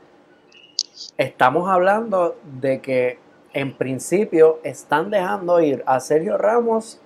[1.16, 3.18] Estamos hablando de que
[3.52, 7.00] en principio están dejando ir a Sergio Ramos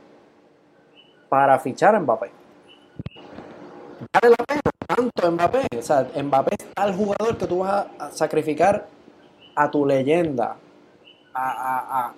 [1.28, 2.30] para fichar a Mbappé.
[4.12, 5.66] Vale la pena tanto Mbappé.
[5.78, 8.86] O sea, Mbappé es el jugador que tú vas a sacrificar
[9.54, 10.56] a tu leyenda,
[11.34, 12.12] a,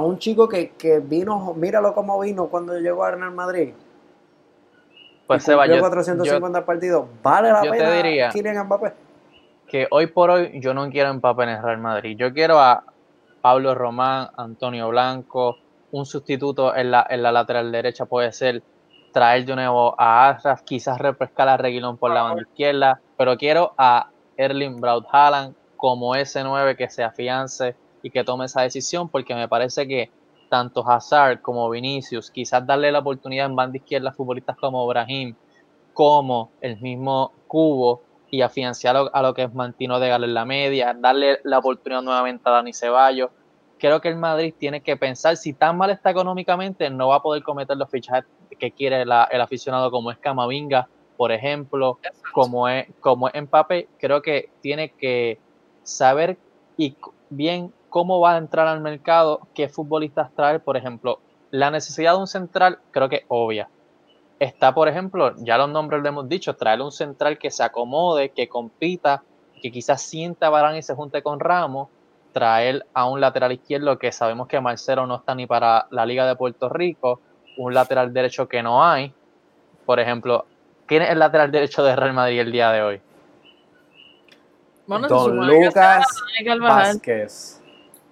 [0.00, 0.72] un chico que,
[1.04, 3.74] vino, míralo cómo vino cuando llegó a Real Madrid.
[5.26, 7.06] Pues se va yo, 450 partidos.
[7.22, 8.92] Vale la yo pena te diría Mbappé.
[9.66, 12.16] Que hoy por hoy yo no quiero a Mbappé en el Real Madrid.
[12.18, 12.84] Yo quiero a
[13.40, 15.56] Pablo Román, Antonio Blanco,
[15.90, 18.62] un sustituto en la, en la lateral derecha puede ser
[19.12, 23.74] traer de nuevo a Ashraf, quizás refrescar a Reguilón por la banda izquierda, pero quiero
[23.76, 29.08] a Erling Braut Haaland como ese 9 que se afiance y que tome esa decisión,
[29.08, 30.10] porque me parece que
[30.48, 35.34] tanto Hazard como Vinicius, quizás darle la oportunidad en banda izquierda a futbolistas como Brahim,
[35.94, 40.46] como el mismo Cubo, y afianzar a lo, que es Mantino de Galo en la
[40.46, 43.30] media, darle la oportunidad nuevamente a Dani Ceballos,
[43.78, 47.22] creo que el Madrid tiene que pensar, si tan mal está económicamente, no va a
[47.22, 48.24] poder cometer los fichajes
[48.58, 50.88] que quiere el aficionado como es Camavinga,
[51.18, 51.98] por ejemplo,
[52.32, 55.38] como es, como es Mbappé, creo que tiene que
[55.82, 56.38] saber
[56.78, 56.96] y
[57.28, 61.20] bien cómo va a entrar al mercado, qué futbolistas traer, por ejemplo,
[61.50, 63.68] la necesidad de un central creo que es obvia.
[64.40, 68.30] Está, por ejemplo, ya los nombres lo hemos dicho, traer un central que se acomode,
[68.30, 69.22] que compita,
[69.60, 71.88] que quizás sienta Barán y se junte con Ramos,
[72.32, 76.26] traer a un lateral izquierdo que sabemos que Marcelo no está ni para la Liga
[76.26, 77.20] de Puerto Rico,
[77.58, 79.12] un lateral derecho que no hay.
[79.84, 80.46] Por ejemplo,
[80.86, 83.00] ¿quién es el lateral derecho de Real Madrid el día de hoy?
[84.86, 86.06] Bueno, Don Lucas
[86.58, 87.61] Vázquez.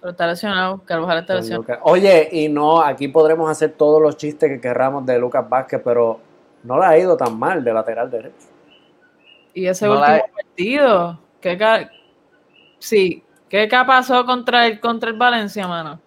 [0.01, 1.79] Pero está lesionado, Carvajal está lesionado.
[1.83, 6.19] Oye, y no, aquí podremos hacer todos los chistes que querramos de Lucas Vázquez, pero
[6.63, 8.47] no le ha ido tan mal de lateral derecho.
[9.53, 11.87] Y ese último partido, que
[12.79, 15.99] sí, ¿Qué pasó contra el, contra el Valencia, mano?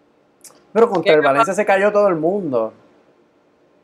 [0.72, 2.72] Pero contra el Valencia se cayó todo el mundo.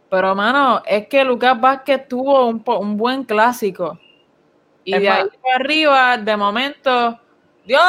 [0.08, 3.98] Pero, mano, es que Lucas Vázquez tuvo un, buen clásico.
[4.82, 7.19] Y de ahí para arriba, de momento,
[7.70, 7.82] Dios,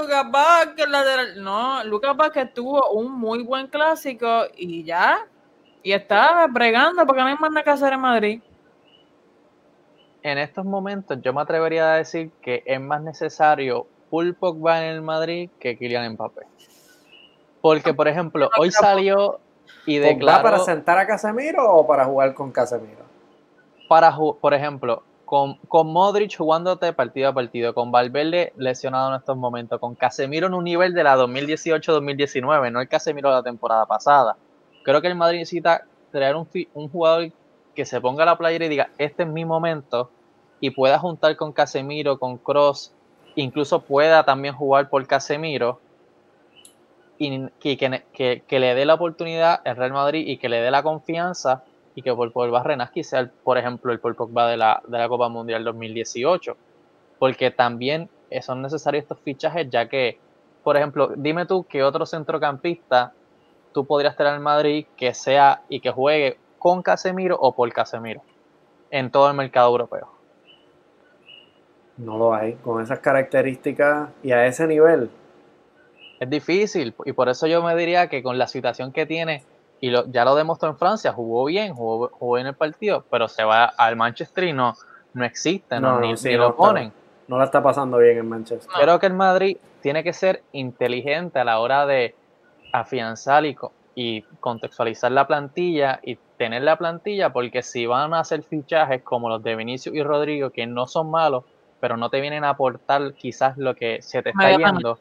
[0.00, 1.42] Lucas Vázquez, lateral.
[1.42, 5.26] No, Lucas Vázquez tuvo un muy buen clásico y ya.
[5.82, 8.40] Y está bregando porque no hay más nada que hacer en Madrid.
[10.22, 14.94] En estos momentos, yo me atrevería a decir que es más necesario Paul Pogba en
[14.94, 16.42] el Madrid que Kylian Mbappé.
[17.60, 19.40] Porque, por ejemplo, hoy salió
[19.86, 20.44] y declaró...
[20.44, 23.04] para sentar a Casemiro o para jugar con Casemiro?
[23.88, 29.80] Para, por ejemplo, con, Modric jugándote partido a partido, con Valverde lesionado en estos momentos,
[29.80, 34.36] con Casemiro en un nivel de la 2018-2019, no el Casemiro de la temporada pasada.
[34.84, 37.32] Creo que el Madrid necesita traer un, un jugador
[37.74, 40.10] que se ponga a la playera y diga, este es mi momento,
[40.60, 42.92] y pueda juntar con Casemiro, con Cross,
[43.34, 45.80] incluso pueda también jugar por Casemiro,
[47.18, 47.76] y que,
[48.46, 51.64] que, le dé la oportunidad al Real Madrid y que le dé la confianza
[51.96, 55.08] y que por Paul Barrenaski sea, por ejemplo, el Paul Pogba de la, de la
[55.08, 56.56] Copa Mundial 2018.
[57.18, 58.10] Porque también
[58.42, 60.18] son necesarios estos fichajes, ya que,
[60.62, 63.14] por ejemplo, dime tú que otro centrocampista
[63.72, 68.20] tú podrías tener en Madrid que sea y que juegue con Casemiro o por Casemiro
[68.90, 70.08] en todo el mercado europeo.
[71.96, 75.10] No lo hay, con esas características y a ese nivel.
[76.20, 79.44] Es difícil, y por eso yo me diría que con la situación que tiene
[79.80, 83.44] y ya lo demostró en Francia, jugó bien, jugó, jugó en el partido, pero se
[83.44, 84.74] va al Manchester y no,
[85.14, 86.92] no existe, no, ni, lo ponen.
[87.28, 88.70] no la está pasando bien en Manchester.
[88.80, 92.14] Creo que el Madrid tiene que ser inteligente a la hora de
[92.72, 93.56] afianzar y,
[93.94, 99.28] y contextualizar la plantilla y tener la plantilla, porque si van a hacer fichajes como
[99.28, 101.44] los de Vinicius y Rodrigo, que no son malos,
[101.80, 104.98] pero no te vienen a aportar quizás lo que se te está yendo,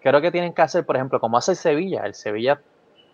[0.00, 2.04] creo que tienen que hacer, por ejemplo, como hace el Sevilla.
[2.04, 2.60] El Sevilla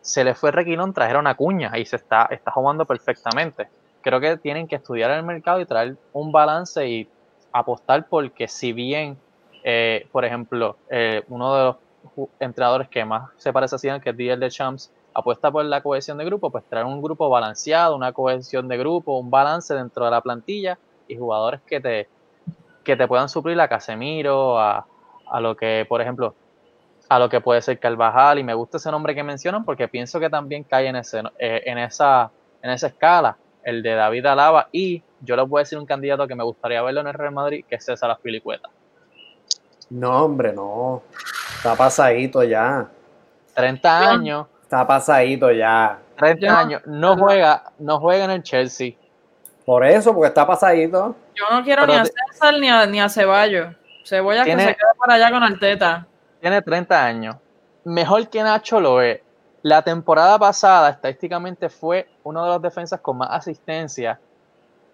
[0.05, 3.68] se le fue Requilón, trajeron a Cuña y se está, está jugando perfectamente.
[4.02, 7.09] Creo que tienen que estudiar el mercado y traer un balance y
[7.50, 9.16] apostar porque si bien,
[9.64, 11.76] eh, por ejemplo, eh, uno de los
[12.38, 15.82] entrenadores que más se parece a Zidane, que es Didier de Champs, apuesta por la
[15.82, 20.05] cohesión de grupo, pues traer un grupo balanceado, una cohesión de grupo, un balance dentro
[20.05, 20.78] de la plantilla
[21.09, 22.09] y jugadores que te,
[22.84, 24.86] que te puedan suplir a Casemiro, a,
[25.30, 26.34] a lo que, por ejemplo,
[27.09, 30.18] a lo que puede ser Carvajal, y me gusta ese nombre que mencionan porque pienso
[30.18, 32.30] que también cae en, ese, eh, en, esa,
[32.62, 36.26] en esa escala, el de David Alaba, y yo les voy a decir un candidato
[36.26, 38.68] que me gustaría verlo en el Real Madrid, que es César Aspilicueta.
[39.90, 41.02] No, hombre, no.
[41.57, 42.88] Está pasadito ya.
[43.55, 44.46] 30 años.
[44.62, 45.98] Está pasadito ya.
[46.16, 46.82] 30 años.
[46.86, 48.94] No juega, no juega en el Chelsea.
[49.64, 51.14] Por eso, porque está pasadito.
[51.34, 53.74] Yo no quiero ni a César ni a, ni a Ceballos.
[54.05, 56.07] Cebolla que se quede por allá con Arteta
[56.45, 57.36] tiene 30 años.
[57.84, 59.22] Mejor que Nacho lo es.
[59.62, 64.20] La temporada pasada, estadísticamente, fue uno de los defensas con más asistencia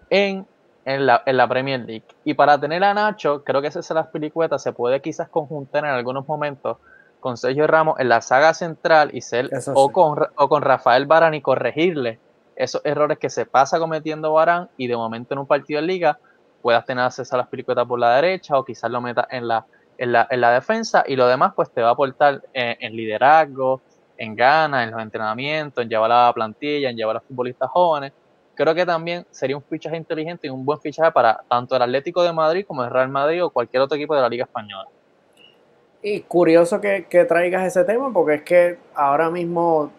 [0.09, 0.47] en,
[0.85, 2.05] en, la, en la Premier League.
[2.23, 5.83] Y para tener a Nacho, creo que ese es las pelicuetas, se puede quizás conjuntar
[5.83, 6.77] en algunos momentos
[7.19, 11.33] con Sergio Ramos en la saga central y ser o, con, o con Rafael Barán
[11.33, 12.17] y corregirle
[12.55, 16.17] esos errores que se pasa cometiendo Barán y de momento en un partido de liga
[16.61, 19.65] puedas tener a César las pelicuetas por la derecha o quizás lo metas en la
[20.01, 23.81] en la, en la defensa y lo demás pues te va a aportar en, liderazgo,
[24.17, 27.69] en ganas, en los entrenamientos, en llevar a la plantilla, en llevar a los futbolistas
[27.69, 28.11] jóvenes.
[28.55, 32.23] Creo que también sería un fichaje inteligente y un buen fichaje para tanto el Atlético
[32.23, 34.89] de Madrid como el Real Madrid o cualquier otro equipo de la Liga Española.
[36.01, 39.91] Y curioso que, que traigas ese tema porque es que ahora mismo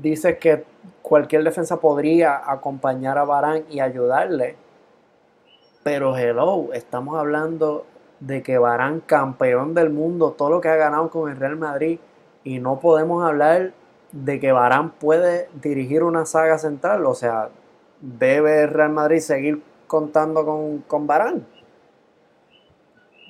[0.00, 0.64] dices que
[1.02, 4.56] cualquier defensa podría acompañar a Barán y ayudarle.
[5.82, 7.84] Pero hello, estamos hablando
[8.20, 11.98] de que Barán, campeón del mundo, todo lo que ha ganado con el Real Madrid,
[12.44, 13.72] y no podemos hablar
[14.12, 17.48] de que Barán puede dirigir una saga central, o sea,
[18.00, 21.46] debe el Real Madrid seguir contando con, con Barán.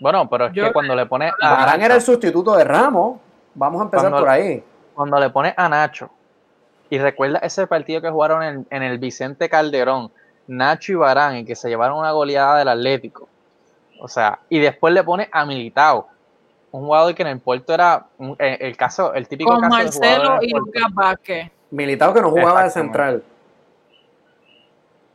[0.01, 3.19] Bueno, pero es que cuando le pone a Barán era el sustituto de Ramos,
[3.55, 4.63] vamos a empezar por ahí.
[4.95, 6.11] Cuando le pone a Nacho,
[6.89, 10.13] y recuerda ese partido que jugaron en, en el Vicente Calderón,
[10.47, 13.29] Nacho y Barán, y que se llevaron una goleada del Atlético
[14.01, 16.09] o sea, y después le pone a Militao,
[16.73, 18.07] un jugador que en el puerto era
[18.39, 21.51] eh, el caso, el típico Con caso Marcelo y Lucas Vázquez.
[21.71, 23.23] Militao que no jugaba de central.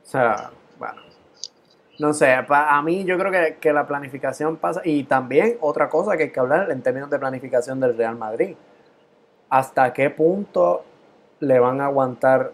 [0.03, 1.01] O sea, bueno.
[1.99, 4.81] No sé, a mí yo creo que, que, la planificación pasa.
[4.83, 8.55] Y también otra cosa que hay que hablar en términos de planificación del Real Madrid.
[9.49, 10.83] ¿Hasta qué punto
[11.39, 12.53] le van a aguantar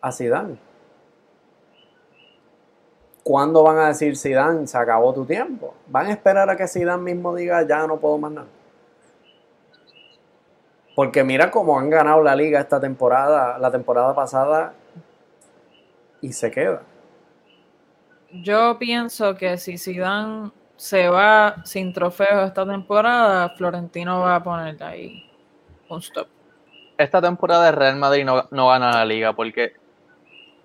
[0.00, 0.56] a Zidane?
[3.22, 5.74] ¿Cuándo van a decir Zidane, se acabó tu tiempo?
[5.86, 8.48] ¿Van a esperar a que Zidane mismo diga, ya no puedo más nada?
[10.94, 14.74] Porque mira cómo han ganado la liga esta temporada, la temporada pasada,
[16.20, 16.82] y se queda.
[18.30, 24.82] Yo pienso que si Zidane se va sin trofeo esta temporada, Florentino va a poner
[24.82, 25.30] ahí
[25.88, 26.26] un stop.
[26.98, 29.74] Esta temporada de Real Madrid no, no gana la liga porque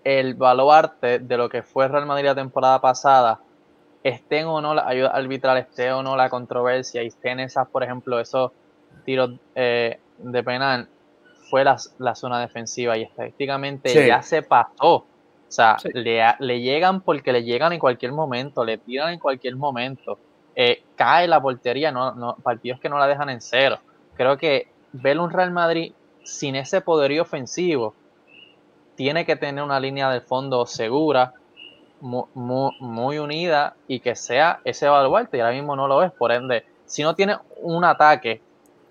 [0.04, 3.40] el baluarte de lo que fue Real Madrid la temporada pasada,
[4.04, 7.84] estén o no la ayuda arbitral, esté o no la controversia, y estén esas, por
[7.84, 8.52] ejemplo, esos
[9.06, 10.88] tiros eh, de penal,
[11.50, 11.78] fue la,
[12.16, 15.06] zona defensiva y estadísticamente ya se pasó.
[15.48, 20.20] O sea, le, llegan porque le llegan en cualquier momento, le tiran en cualquier momento.
[20.56, 23.80] Eh, cae la portería, no, no, partidos que no la dejan en cero.
[24.16, 25.94] Creo que ver un Real Madrid
[26.24, 27.94] sin ese poderío ofensivo
[28.98, 31.34] tiene que tener una línea de fondo segura,
[32.02, 35.38] muy, unida y que sea ese baluarte.
[35.38, 36.12] Y ahora mismo no lo es.
[36.12, 38.42] Por ende, si no tiene un ataque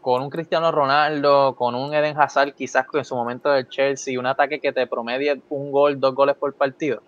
[0.00, 4.26] con un Cristiano Ronaldo, con un Eden Hazard, quizás en su momento del Chelsea, un
[4.26, 7.02] ataque que te promedie un gol, dos goles por partido,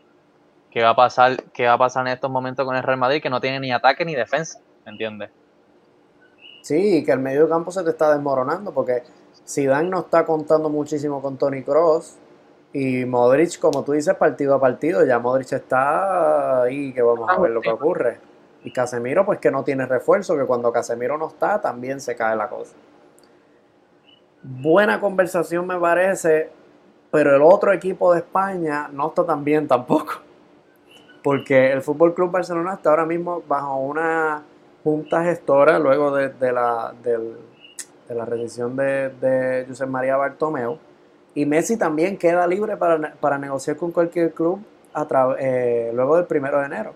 [0.68, 3.22] ¿qué va a pasar, qué va a pasar en estos momentos con el Real Madrid
[3.22, 4.58] que no tiene ni ataque ni defensa?
[4.84, 5.30] ¿Me entiendes?
[6.62, 9.04] Sí, que el medio campo se te está desmoronando porque
[9.46, 12.16] Zidane no está contando muchísimo con Tony Cross
[12.72, 17.38] y Modric, como tú dices, partido a partido, ya Modric está ahí que vamos a
[17.38, 18.20] ver lo que ocurre.
[18.62, 22.36] Y Casemiro, pues que no tiene refuerzo, que cuando Casemiro no está, también se cae
[22.36, 22.74] la cosa.
[24.42, 26.50] Buena conversación me parece,
[27.10, 30.14] pero el otro equipo de España no está tan bien tampoco.
[31.22, 34.42] Porque el Fútbol Club Barcelona está ahora mismo bajo una
[34.84, 40.78] junta gestora luego de, la, de la rendición de, de José María Bartomeu.
[41.34, 44.60] Y Messi también queda libre para, negociar con cualquier club
[44.94, 45.06] a
[45.38, 46.94] eh, luego del primero de enero.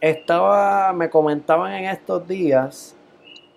[0.00, 2.94] Estaba, me comentaban en estos días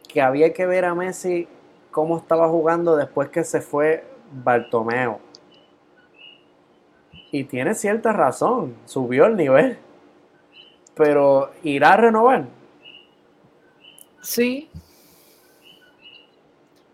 [0.08, 1.48] que había que ver a Messi
[1.92, 5.20] cómo estaba jugando después que se fue Bartomeo.
[7.32, 9.78] Y tiene cierta razón, subió el nivel.
[10.96, 12.46] Pero ¿irá a renovar?
[14.22, 14.70] Sí.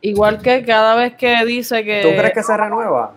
[0.06, 2.04] Igual que cada vez que dice que...
[2.04, 3.14] ¿Tú crees que se renueva?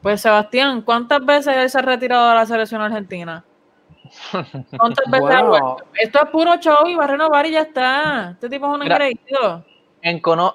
[0.00, 3.44] Pues Sebastián, ¿cuántas veces él se ha retirado de la selección argentina?
[4.78, 5.36] ¿Cuántas veces
[6.00, 8.30] Esto es puro show y va a renovar y ya está.
[8.30, 9.20] Este tipo es un increíble.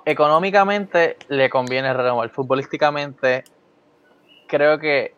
[0.06, 2.30] económicamente le conviene renovar.
[2.30, 3.44] Futbolísticamente,
[4.48, 5.14] creo que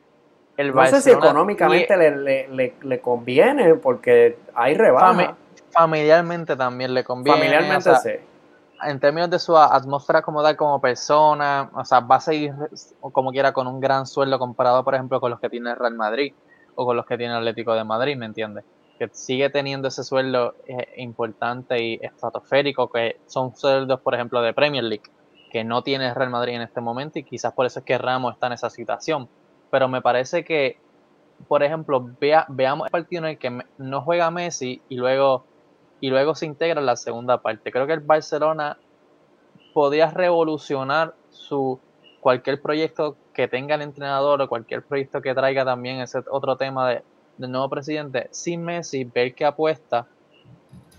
[0.58, 5.38] el No sé si económicamente le, conviene, porque hay rebaja.
[5.72, 7.40] familiarmente también le conviene.
[7.40, 8.27] Familiarmente sí.
[8.84, 12.54] En términos de su atmósfera como tal, como persona, o sea, va a seguir
[13.02, 16.34] como quiera con un gran sueldo comparado, por ejemplo, con los que tiene Real Madrid
[16.76, 18.64] o con los que tiene el Atlético de Madrid, ¿me entiendes?
[19.00, 24.54] Que sigue teniendo ese sueldo eh, importante y estratosférico, que son sueldos, por ejemplo, de
[24.54, 25.10] Premier League,
[25.52, 28.34] que no tiene Real Madrid en este momento y quizás por eso es que Ramos
[28.34, 29.28] está en esa situación.
[29.72, 30.80] Pero me parece que,
[31.48, 35.46] por ejemplo, vea, veamos el partido en el que no juega Messi y luego,
[36.00, 37.72] y luego se integra en la segunda parte.
[37.72, 38.78] Creo que el Barcelona
[39.74, 41.80] podía revolucionar su
[42.20, 46.90] cualquier proyecto que tenga el entrenador o cualquier proyecto que traiga también ese otro tema
[46.90, 47.04] de,
[47.38, 50.08] del nuevo presidente, sin Messi, ver qué apuesta,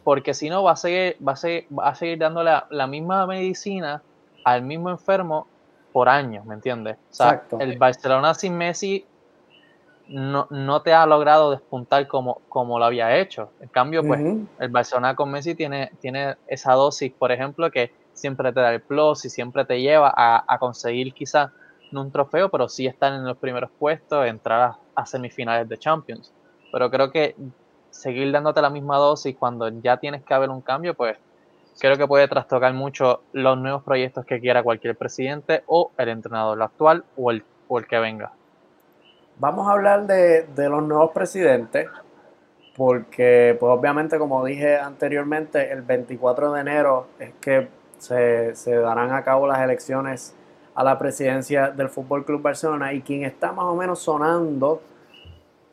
[0.05, 3.26] porque si no va a seguir, va a seguir, va a seguir dándole la, misma
[3.26, 4.03] medicina
[4.44, 5.46] al mismo enfermo
[5.92, 6.96] por años, ¿me entiendes?
[7.11, 9.05] O sea, el Barcelona sin Messi
[10.09, 13.50] no, no, te ha logrado despuntar como, como lo había hecho.
[13.61, 14.20] En cambio, pues
[14.59, 18.80] el Barcelona con Messi tiene, tiene esa dosis, por ejemplo, que siempre te da el
[18.80, 21.50] plus y siempre te lleva a, a conseguir quizás
[21.92, 26.32] no un trofeo, pero sí están en los primeros puestos, entrar a, semifinales de Champions.
[26.72, 27.34] Pero creo que
[27.90, 31.16] seguir dándote la misma dosis cuando ya tienes que haber un cambio, pues
[31.78, 36.61] creo que puede trastocar mucho los nuevos proyectos que quiera cualquier presidente o el entrenador
[36.62, 38.32] actual o el, o el que venga.
[39.39, 41.86] Vamos a hablar de, de, los nuevos presidentes,
[42.76, 47.68] porque pues obviamente como dije anteriormente, el 24 de enero es que
[47.99, 50.34] se, se darán a cabo las elecciones
[50.74, 54.80] a la presidencia del Fútbol Club Barcelona y quien está más o menos sonando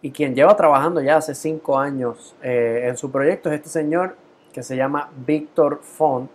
[0.01, 4.15] y quien lleva trabajando ya hace cinco años eh, en su proyecto es este señor
[4.53, 6.29] que se llama Víctor Font.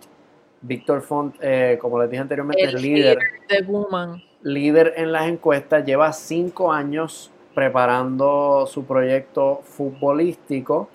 [0.60, 3.18] Víctor Font, eh, como les dije anteriormente, el líder,
[3.48, 4.22] de Woman.
[4.42, 10.88] Líder en las encuestas, lleva cinco años preparando su proyecto futbolístico.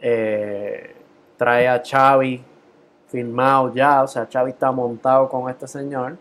[0.00, 0.94] Eh,
[1.36, 2.42] trae a Xavi
[3.08, 6.16] filmado ya, o sea, Xavi está montado con este señor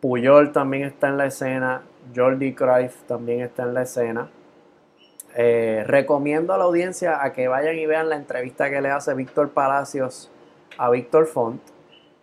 [0.00, 1.82] Puyol también está en la escena,
[2.14, 4.28] Jordi Cruyff también está en la escena.
[5.34, 9.14] Eh, recomiendo a la audiencia a que vayan y vean la entrevista que le hace
[9.14, 10.30] Víctor Palacios
[10.78, 11.60] a Víctor Font,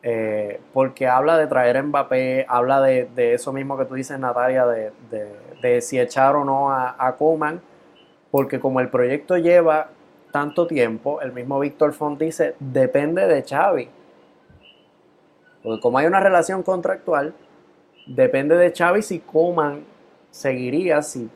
[0.06, 4.66] eh, porque habla de traer a Mbappé, habla de, eso mismo que tú dices, Natalia,
[4.66, 7.60] de, si echar o no a, Kuman,
[8.32, 9.90] porque como el proyecto lleva
[10.32, 13.90] tanto tiempo, el mismo Víctor Font dice, depende de Xavi.
[15.64, 17.34] Porque como hay una relación contractual,
[18.06, 19.84] Depende de Xavi si Coman
[20.30, 21.30] seguiría, si,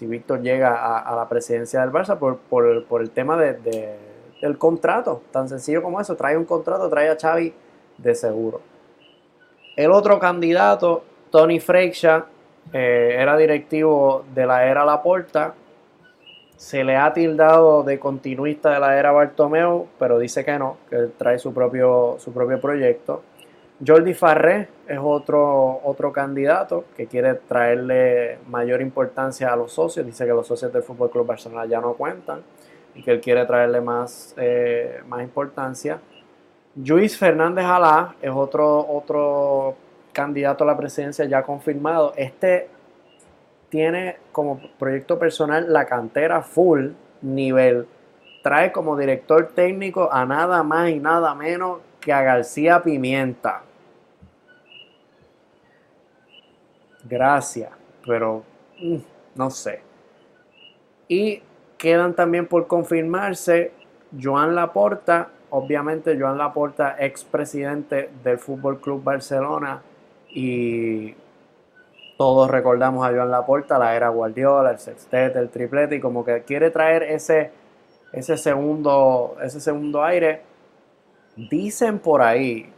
[0.00, 3.98] Víctor llega a, la presidencia del Barça por, el tema de,
[4.40, 5.22] del contrato.
[5.30, 6.16] Tan sencillo como eso.
[6.16, 7.52] Trae un contrato, trae a Xavi
[7.98, 8.60] de seguro.
[9.76, 12.26] El otro candidato, Tony Freixa,
[12.72, 15.54] eh, era directivo de la era Laporta.
[16.56, 21.08] Se le ha tildado de continuista de la era Bartomeu, pero dice que no, que
[21.18, 23.22] trae su propio, su propio proyecto.
[23.84, 30.06] Jordi Farré es otro, otro candidato que quiere traerle mayor importancia a los socios.
[30.06, 32.42] Dice que los socios del Fútbol Club Barcelona ya no cuentan
[32.94, 35.98] y que él quiere traerle más, eh, más importancia.
[36.76, 39.76] Luis Fernández Alá es otro, otro
[40.12, 42.12] candidato a la presidencia ya confirmado.
[42.16, 42.68] Este
[43.68, 46.90] tiene como proyecto personal la cantera full
[47.22, 47.86] nivel.
[48.42, 53.62] Trae como director técnico a nada más y nada menos que a García Pimienta.
[57.04, 57.70] Gracias,
[58.04, 58.42] pero
[58.80, 58.96] mm,
[59.34, 59.80] no sé.
[61.08, 61.42] Y
[61.78, 63.72] quedan también por confirmarse
[64.20, 69.82] Joan Laporta, obviamente Joan Laporta, expresidente del Fútbol Club Barcelona
[70.28, 71.14] y
[72.18, 76.42] todos recordamos a Joan Laporta, la era Guardiola, el sextete, el triplete y como que
[76.42, 77.52] quiere traer ese
[78.12, 80.42] ese segundo ese segundo aire.
[81.36, 82.72] Dicen por ahí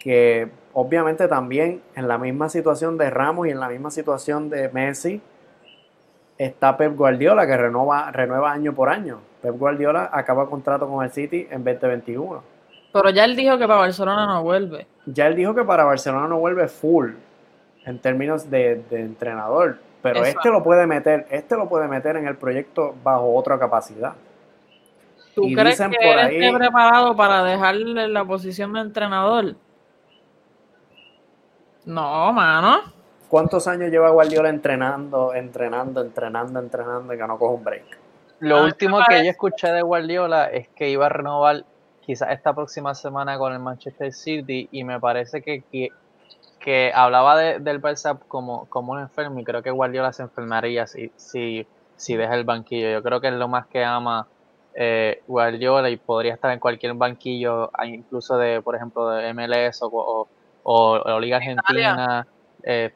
[0.00, 4.68] que obviamente también en la misma situación de Ramos y en la misma situación de
[4.68, 5.20] Messi
[6.38, 9.27] está Pep Guardiola que renueva, renueva año por año.
[9.42, 12.42] Pep Guardiola acaba contrato con el City en 2021.
[12.92, 14.86] Pero ya él dijo que para Barcelona no vuelve.
[15.06, 17.12] Ya él dijo que para Barcelona no vuelve full
[17.84, 19.78] en términos de, entrenador.
[20.02, 24.14] Pero este lo puede meter, este lo puede meter en el proyecto bajo otra capacidad.
[25.34, 29.54] ¿Tú crees que él esté preparado para dejarle la posición de entrenador?
[31.84, 32.80] No, mano.
[33.28, 38.07] ¿Cuántos años lleva Guardiola entrenando, entrenando, entrenando, entrenando y que no coge un break?
[38.40, 41.64] Lo ah, último que yo escuché de Guardiola es que iba a renovar
[42.00, 45.62] quizás esta próxima semana con el Manchester City y me parece que,
[46.60, 51.10] que, hablaba del Barça como, como un enfermo y creo que Guardiola se enfermaría si,
[51.16, 51.66] si,
[51.96, 52.90] si deja el banquillo.
[52.90, 54.26] Yo creo que es lo más que ama
[54.74, 60.28] eh, Guardiola y podría estar en cualquier banquillo, incluso de, por ejemplo, de MLS o,
[60.62, 62.26] o, la Liga Argentina.
[62.62, 62.92] Eh,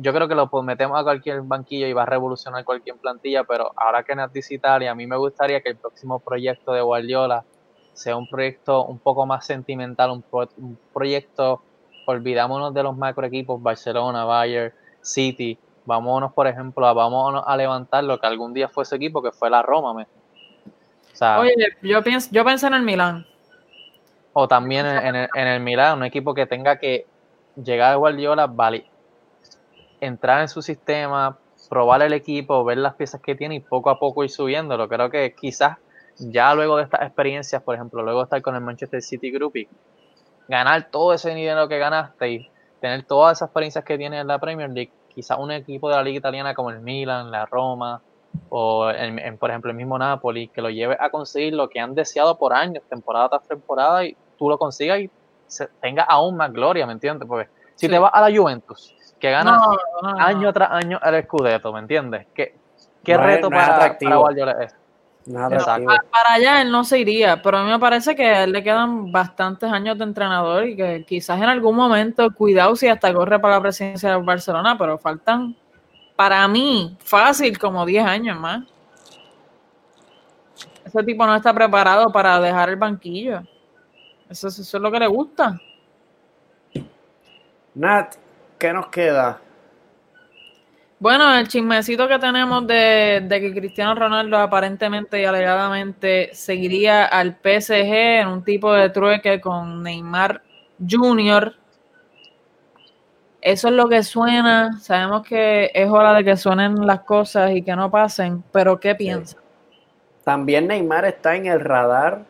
[0.00, 3.70] yo creo que lo metemos a cualquier banquillo y va a revolucionar cualquier plantilla, pero
[3.76, 7.44] ahora que dice Italia, a mí me gustaría que el próximo proyecto de Guardiola
[7.92, 10.24] sea un proyecto un poco más sentimental, un,
[10.92, 11.62] proyecto,
[12.06, 14.72] olvidámonos de los macro equipos, Barcelona, Bayern,
[15.02, 19.22] City, vámonos, por ejemplo, a, vámonos a levantar lo que algún día fue ese equipo,
[19.22, 20.06] que fue la Roma.
[21.38, 23.26] Oye, yo, pienso, yo pensé en el Milán.
[24.32, 27.04] O también en, el, en el Milán, un equipo que tenga que
[27.62, 28.89] llegar a Guardiola, vale,
[30.00, 31.38] entrar en su sistema,
[31.68, 34.88] probar el equipo, ver las piezas que tiene y poco a poco ir subiéndolo.
[34.88, 35.78] Creo que quizás
[36.18, 39.56] ya luego de estas experiencias, por ejemplo, luego de estar con el Manchester City Group
[39.56, 39.68] y
[40.48, 44.38] ganar todo ese dinero que ganaste y tener todas esas experiencias que tiene en la
[44.38, 48.02] Premier League, quizás un equipo de la liga italiana como el Milan, la Roma
[48.48, 48.88] o
[49.38, 52.52] por ejemplo el mismo Napoli, que lo lleve a conseguir lo que han deseado por
[52.52, 55.10] años, temporada tras temporada, y tú lo consigas y
[55.80, 57.26] tenga aún más gloria, ¿me entiendes?
[57.28, 59.60] Porque si te vas a la Juventus, que gana
[60.18, 62.26] año tras año el Scudetto, ¿me entiendes?
[62.34, 62.56] ¿Qué,
[63.04, 64.74] qué reto para, para Guardiola es?
[65.32, 68.62] para, allá él no se iría, pero a mí me parece que a él le
[68.62, 73.38] quedan bastantes años de entrenador y que quizás en algún momento, cuidado si hasta corre
[73.38, 75.54] para la presidencia de Barcelona, pero faltan,
[76.16, 78.64] para mí, fácil como 10 años más.
[80.84, 83.42] Ese tipo no está preparado para dejar el banquillo.
[84.28, 85.60] Eso, eso es lo que le gusta.
[87.74, 88.16] Nat,
[88.60, 89.40] ¿qué nos queda?
[91.00, 98.20] Bueno, el chismecito que tenemos de, que Cristiano Ronaldo aparentemente y alegadamente seguiría al PSG
[98.20, 100.42] en un tipo de trueque con Neymar
[100.78, 101.54] Jr.
[103.40, 104.78] Eso es lo que suena.
[104.78, 108.94] Sabemos que es hora de que suenen las cosas y que no pasen, pero ¿qué
[108.94, 109.38] piensa?
[110.22, 112.24] También Neymar está en el radar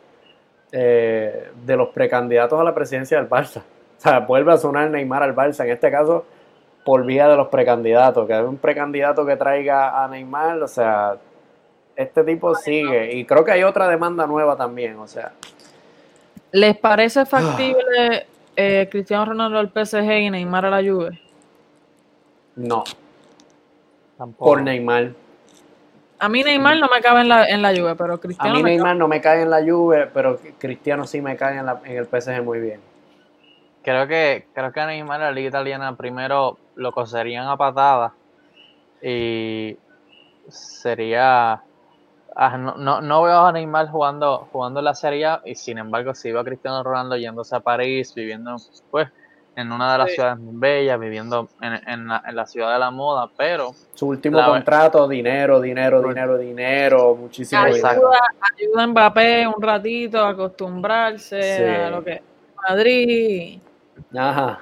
[0.70, 3.62] eh, de los precandidatos a la presidencia del Barça.
[4.00, 5.62] O sea, vuelve a sonar Neymar al Barça.
[5.62, 6.24] En este caso,
[6.86, 11.18] por vía de los precandidatos, que hay un precandidato que traiga a Neymar, o sea,
[11.94, 13.12] este tipo sigue.
[13.12, 15.32] Y creo que hay otra demanda nueva también, o sea.
[16.50, 18.26] ¿Les parece factible
[18.56, 21.20] eh, Cristiano Ronaldo al PSG y Neymar a la Juve?
[22.56, 22.84] No.
[24.38, 25.10] Por Neymar.
[26.18, 28.50] A mí Neymar no me cabe en la, en la Juve, pero Cristiano.
[28.50, 31.66] A mí Neymar no me cae en la Juve, pero Cristiano sí me cae en,
[31.66, 32.89] la, en el PSG muy bien.
[33.82, 38.12] Creo que, creo que a Neymar la liga italiana primero lo coserían a patadas
[39.02, 39.76] y
[40.48, 41.62] sería
[42.36, 46.30] ah, no, no, veo a Neymar jugando jugando la Serie A y sin embargo si
[46.30, 48.56] veo a Cristiano Ronaldo yéndose a París viviendo
[48.90, 49.08] pues
[49.56, 53.72] en una de las ciudades más bellas, viviendo en, la, ciudad de la moda, pero...
[53.94, 60.30] Su último contrato, dinero, dinero, dinero, dinero, muchísimo ayuda, Ayuda a Mbappé un ratito a
[60.30, 62.22] acostumbrarse a lo que
[62.68, 63.60] Madrid.
[64.16, 64.60] Ajá.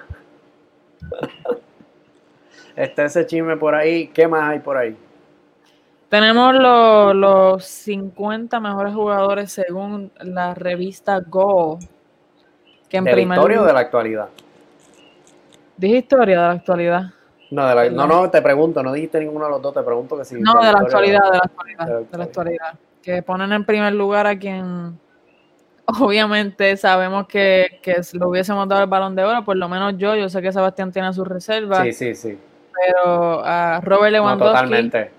[2.76, 4.08] Está ese chisme por ahí.
[4.08, 4.96] ¿Qué más hay por ahí?
[6.08, 11.78] Tenemos los, los 50 mejores jugadores según la revista Go.
[12.88, 14.28] Que en ¿De la historia o de la actualidad?
[15.76, 17.02] Dije historia de la actualidad.
[17.50, 20.36] No, no, no, te pregunto, no dijiste ninguno de los dos, te pregunto que sí.
[20.40, 22.78] No, de la, actualidad, de la actualidad, de la actualidad.
[23.02, 24.98] Que ponen en primer lugar a quien
[26.00, 30.14] obviamente sabemos que, que lo hubiésemos dado el balón de oro, por lo menos yo,
[30.14, 31.82] yo sé que Sebastián tiene sus reservas.
[31.84, 32.38] Sí, sí, sí.
[32.74, 34.54] Pero a Robert Lewandowski.
[34.54, 35.10] totalmente.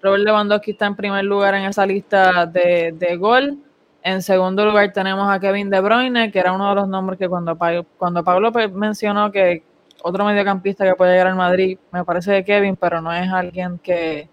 [0.00, 3.58] Robert Lewandowski está en primer lugar en esa lista de, de gol.
[4.02, 7.28] En segundo lugar tenemos a Kevin De Bruyne, que era uno de los nombres que
[7.28, 7.58] cuando,
[7.98, 9.64] cuando Pablo mencionó que
[10.02, 13.78] otro mediocampista que puede llegar al Madrid, me parece de Kevin, pero no es alguien
[13.80, 14.28] que,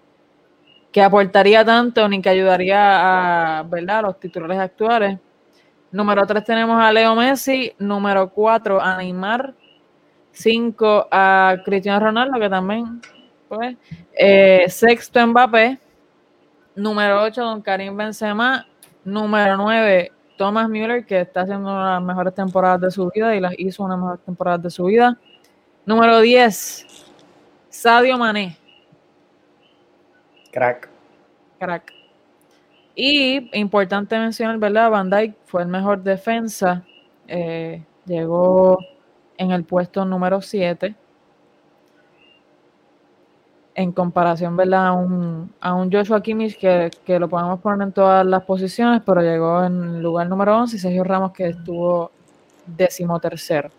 [0.91, 4.03] que aportaría tanto ni que ayudaría a, ¿verdad?
[4.03, 5.17] los titulares actuales.
[5.91, 7.73] Número 3 tenemos a Leo Messi.
[7.79, 9.53] Número 4 a Neymar.
[10.31, 13.01] 5 a Cristiano Ronaldo, que también,
[13.47, 13.77] pues.
[14.13, 15.79] Eh, sexto Mbappé.
[16.75, 18.67] Número 8, Don Karim Benzema.
[19.05, 23.35] Número 9, Thomas Müller, que está haciendo una de las mejores temporadas de su vida
[23.35, 25.17] y las hizo una de las mejores temporadas de su vida.
[25.85, 26.87] Número 10,
[27.69, 28.57] Sadio Mané.
[30.51, 30.89] Crack.
[31.59, 31.93] Crack.
[32.95, 34.89] Y importante mencionar, ¿verdad?
[34.89, 36.83] Van Dyke fue el mejor defensa.
[37.27, 38.79] Eh, llegó
[39.37, 40.95] en el puesto número 7
[43.75, 44.87] en comparación ¿verdad?
[44.87, 49.01] A, un, a un Joshua Kimmich que, que, lo podemos poner en todas las posiciones,
[49.05, 52.11] pero llegó en lugar número 11 y Sergio Ramos que estuvo
[52.65, 53.69] decimotercero.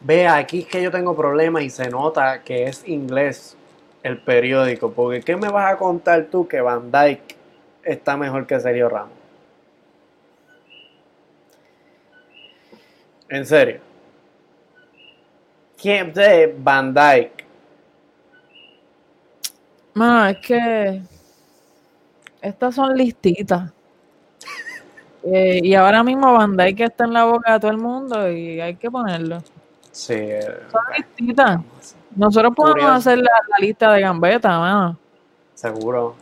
[0.00, 3.56] Vea, aquí es que yo tengo problemas y se nota que es inglés
[4.02, 7.35] el periódico, porque ¿qué me vas a contar tú que Van Dyke
[7.86, 9.12] está mejor que Sergio Ramos?
[13.28, 13.80] En serio.
[15.80, 17.44] ¿Quién de Van Dyke?
[20.28, 21.02] Es que
[22.42, 23.72] estas son listitas.
[25.28, 28.60] Eh, y ahora mismo Van que está en la boca de todo el mundo y
[28.60, 29.42] hay que ponerlo.
[29.90, 30.14] Sí.
[30.70, 31.60] Son listitas.
[32.14, 34.96] Nosotros podemos hacer la, lista de gambeta, mano.
[35.54, 36.14] Seguro.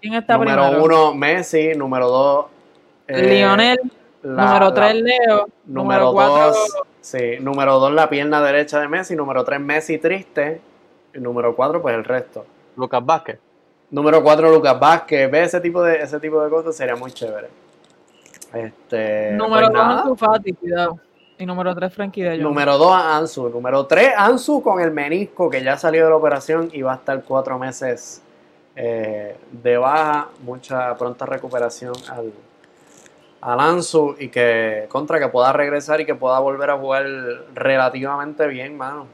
[0.00, 1.72] ¿Quién está número uno, Messi.
[1.74, 2.46] Número dos,
[3.06, 3.78] eh, Lionel.
[4.22, 5.48] número tres, Leo.
[5.66, 6.54] Número, cuatro.
[7.00, 9.16] Sí, número dos, la pierna derecha de Messi.
[9.16, 10.60] Número tres, Messi triste.
[11.14, 12.44] Y número cuatro, pues el resto.
[12.76, 13.38] Lucas Vázquez.
[13.90, 15.30] Número 4, Lucas Vázquez.
[15.30, 17.48] Ve ese tipo de, ese tipo de cosas, sería muy chévere.
[18.52, 21.00] Este, número 2, pues Fati, cuidado.
[21.38, 23.48] Y número 3, Frankie de Número 2, Ansu.
[23.48, 26.96] Número 3, Ansu con el menisco que ya salió de la operación y va a
[26.96, 28.22] estar cuatro meses
[28.80, 30.28] eh, de baja.
[30.42, 32.32] Mucha pronta recuperación al,
[33.40, 37.04] al Ansu y que contra que pueda regresar y que pueda volver a jugar
[37.54, 39.06] relativamente bien, mano.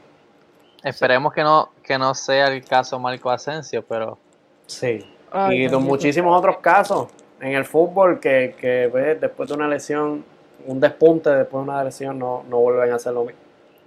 [0.83, 4.19] Esperemos que no, que no sea el caso Marco Asensio, pero.
[4.67, 5.03] Sí.
[5.51, 7.07] y muchísimos otros casos
[7.39, 10.23] en el fútbol que, que pues, después de una lesión,
[10.67, 13.25] un despunte después de una lesión, no, no vuelven a hacer lo,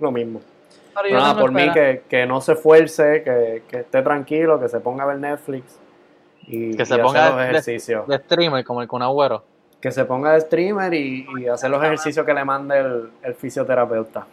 [0.01, 0.41] lo mismo.
[1.11, 5.19] Nada, por mí que, no se esfuerce, que, esté tranquilo, que se ponga a ver
[5.19, 5.79] Netflix
[6.43, 8.07] y, que se ponga los ejercicios.
[8.07, 9.45] De, streamer como el Kun Agüero.
[9.81, 14.27] Que se ponga de streamer y, hacer los ejercicios que le mande el, el fisioterapeuta.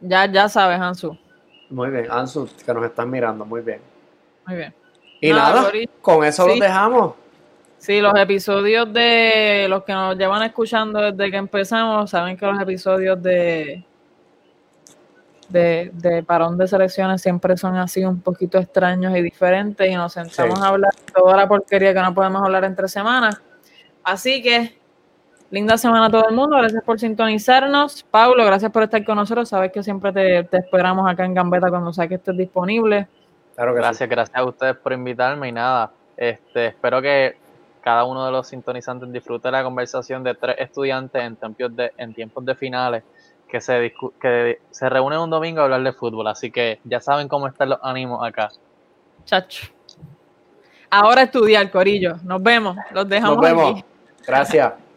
[0.00, 1.16] Ya, ya sabes, Ansu.
[1.70, 3.80] Muy bien, Ansu, que nos están mirando, muy bien.
[4.46, 4.74] Muy bien.
[5.20, 5.70] Y nada,
[6.00, 7.14] con eso los dejamos.
[7.78, 12.60] Sí, los episodios de los que nos llevan escuchando desde que empezamos, saben que los
[12.60, 13.84] episodios de
[15.52, 20.14] de, de parón de selecciones siempre son así un poquito extraños y diferentes y nos
[20.14, 23.40] sentamos a hablar toda la porquería que no podemos hablar entre semanas.
[24.02, 24.82] Así que
[25.52, 28.04] Linda semana a todo el mundo, gracias por sintonizarnos.
[28.04, 29.50] Paulo, gracias por estar con nosotros.
[29.50, 33.06] Sabes que siempre te, esperamos acá en Gambeta cuando sea que estés disponible.
[33.54, 37.36] Claro, gracias, gracias a ustedes por invitarme y nada, este, espero que
[37.82, 42.14] cada uno de los sintonizantes disfrute la conversación de tres estudiantes en tiempos de, en
[42.14, 43.02] tiempos de finales
[43.52, 46.26] que se, que se reúnen un domingo a hablar de fútbol.
[46.26, 48.48] Así que ya saben cómo están los ánimos acá.
[49.26, 49.66] Chacho.
[50.88, 52.16] Ahora estudiar, Corillo.
[52.24, 52.78] Nos vemos.
[52.92, 53.36] Los dejamos.
[53.36, 53.84] Nos vemos.
[54.26, 54.72] Gracias.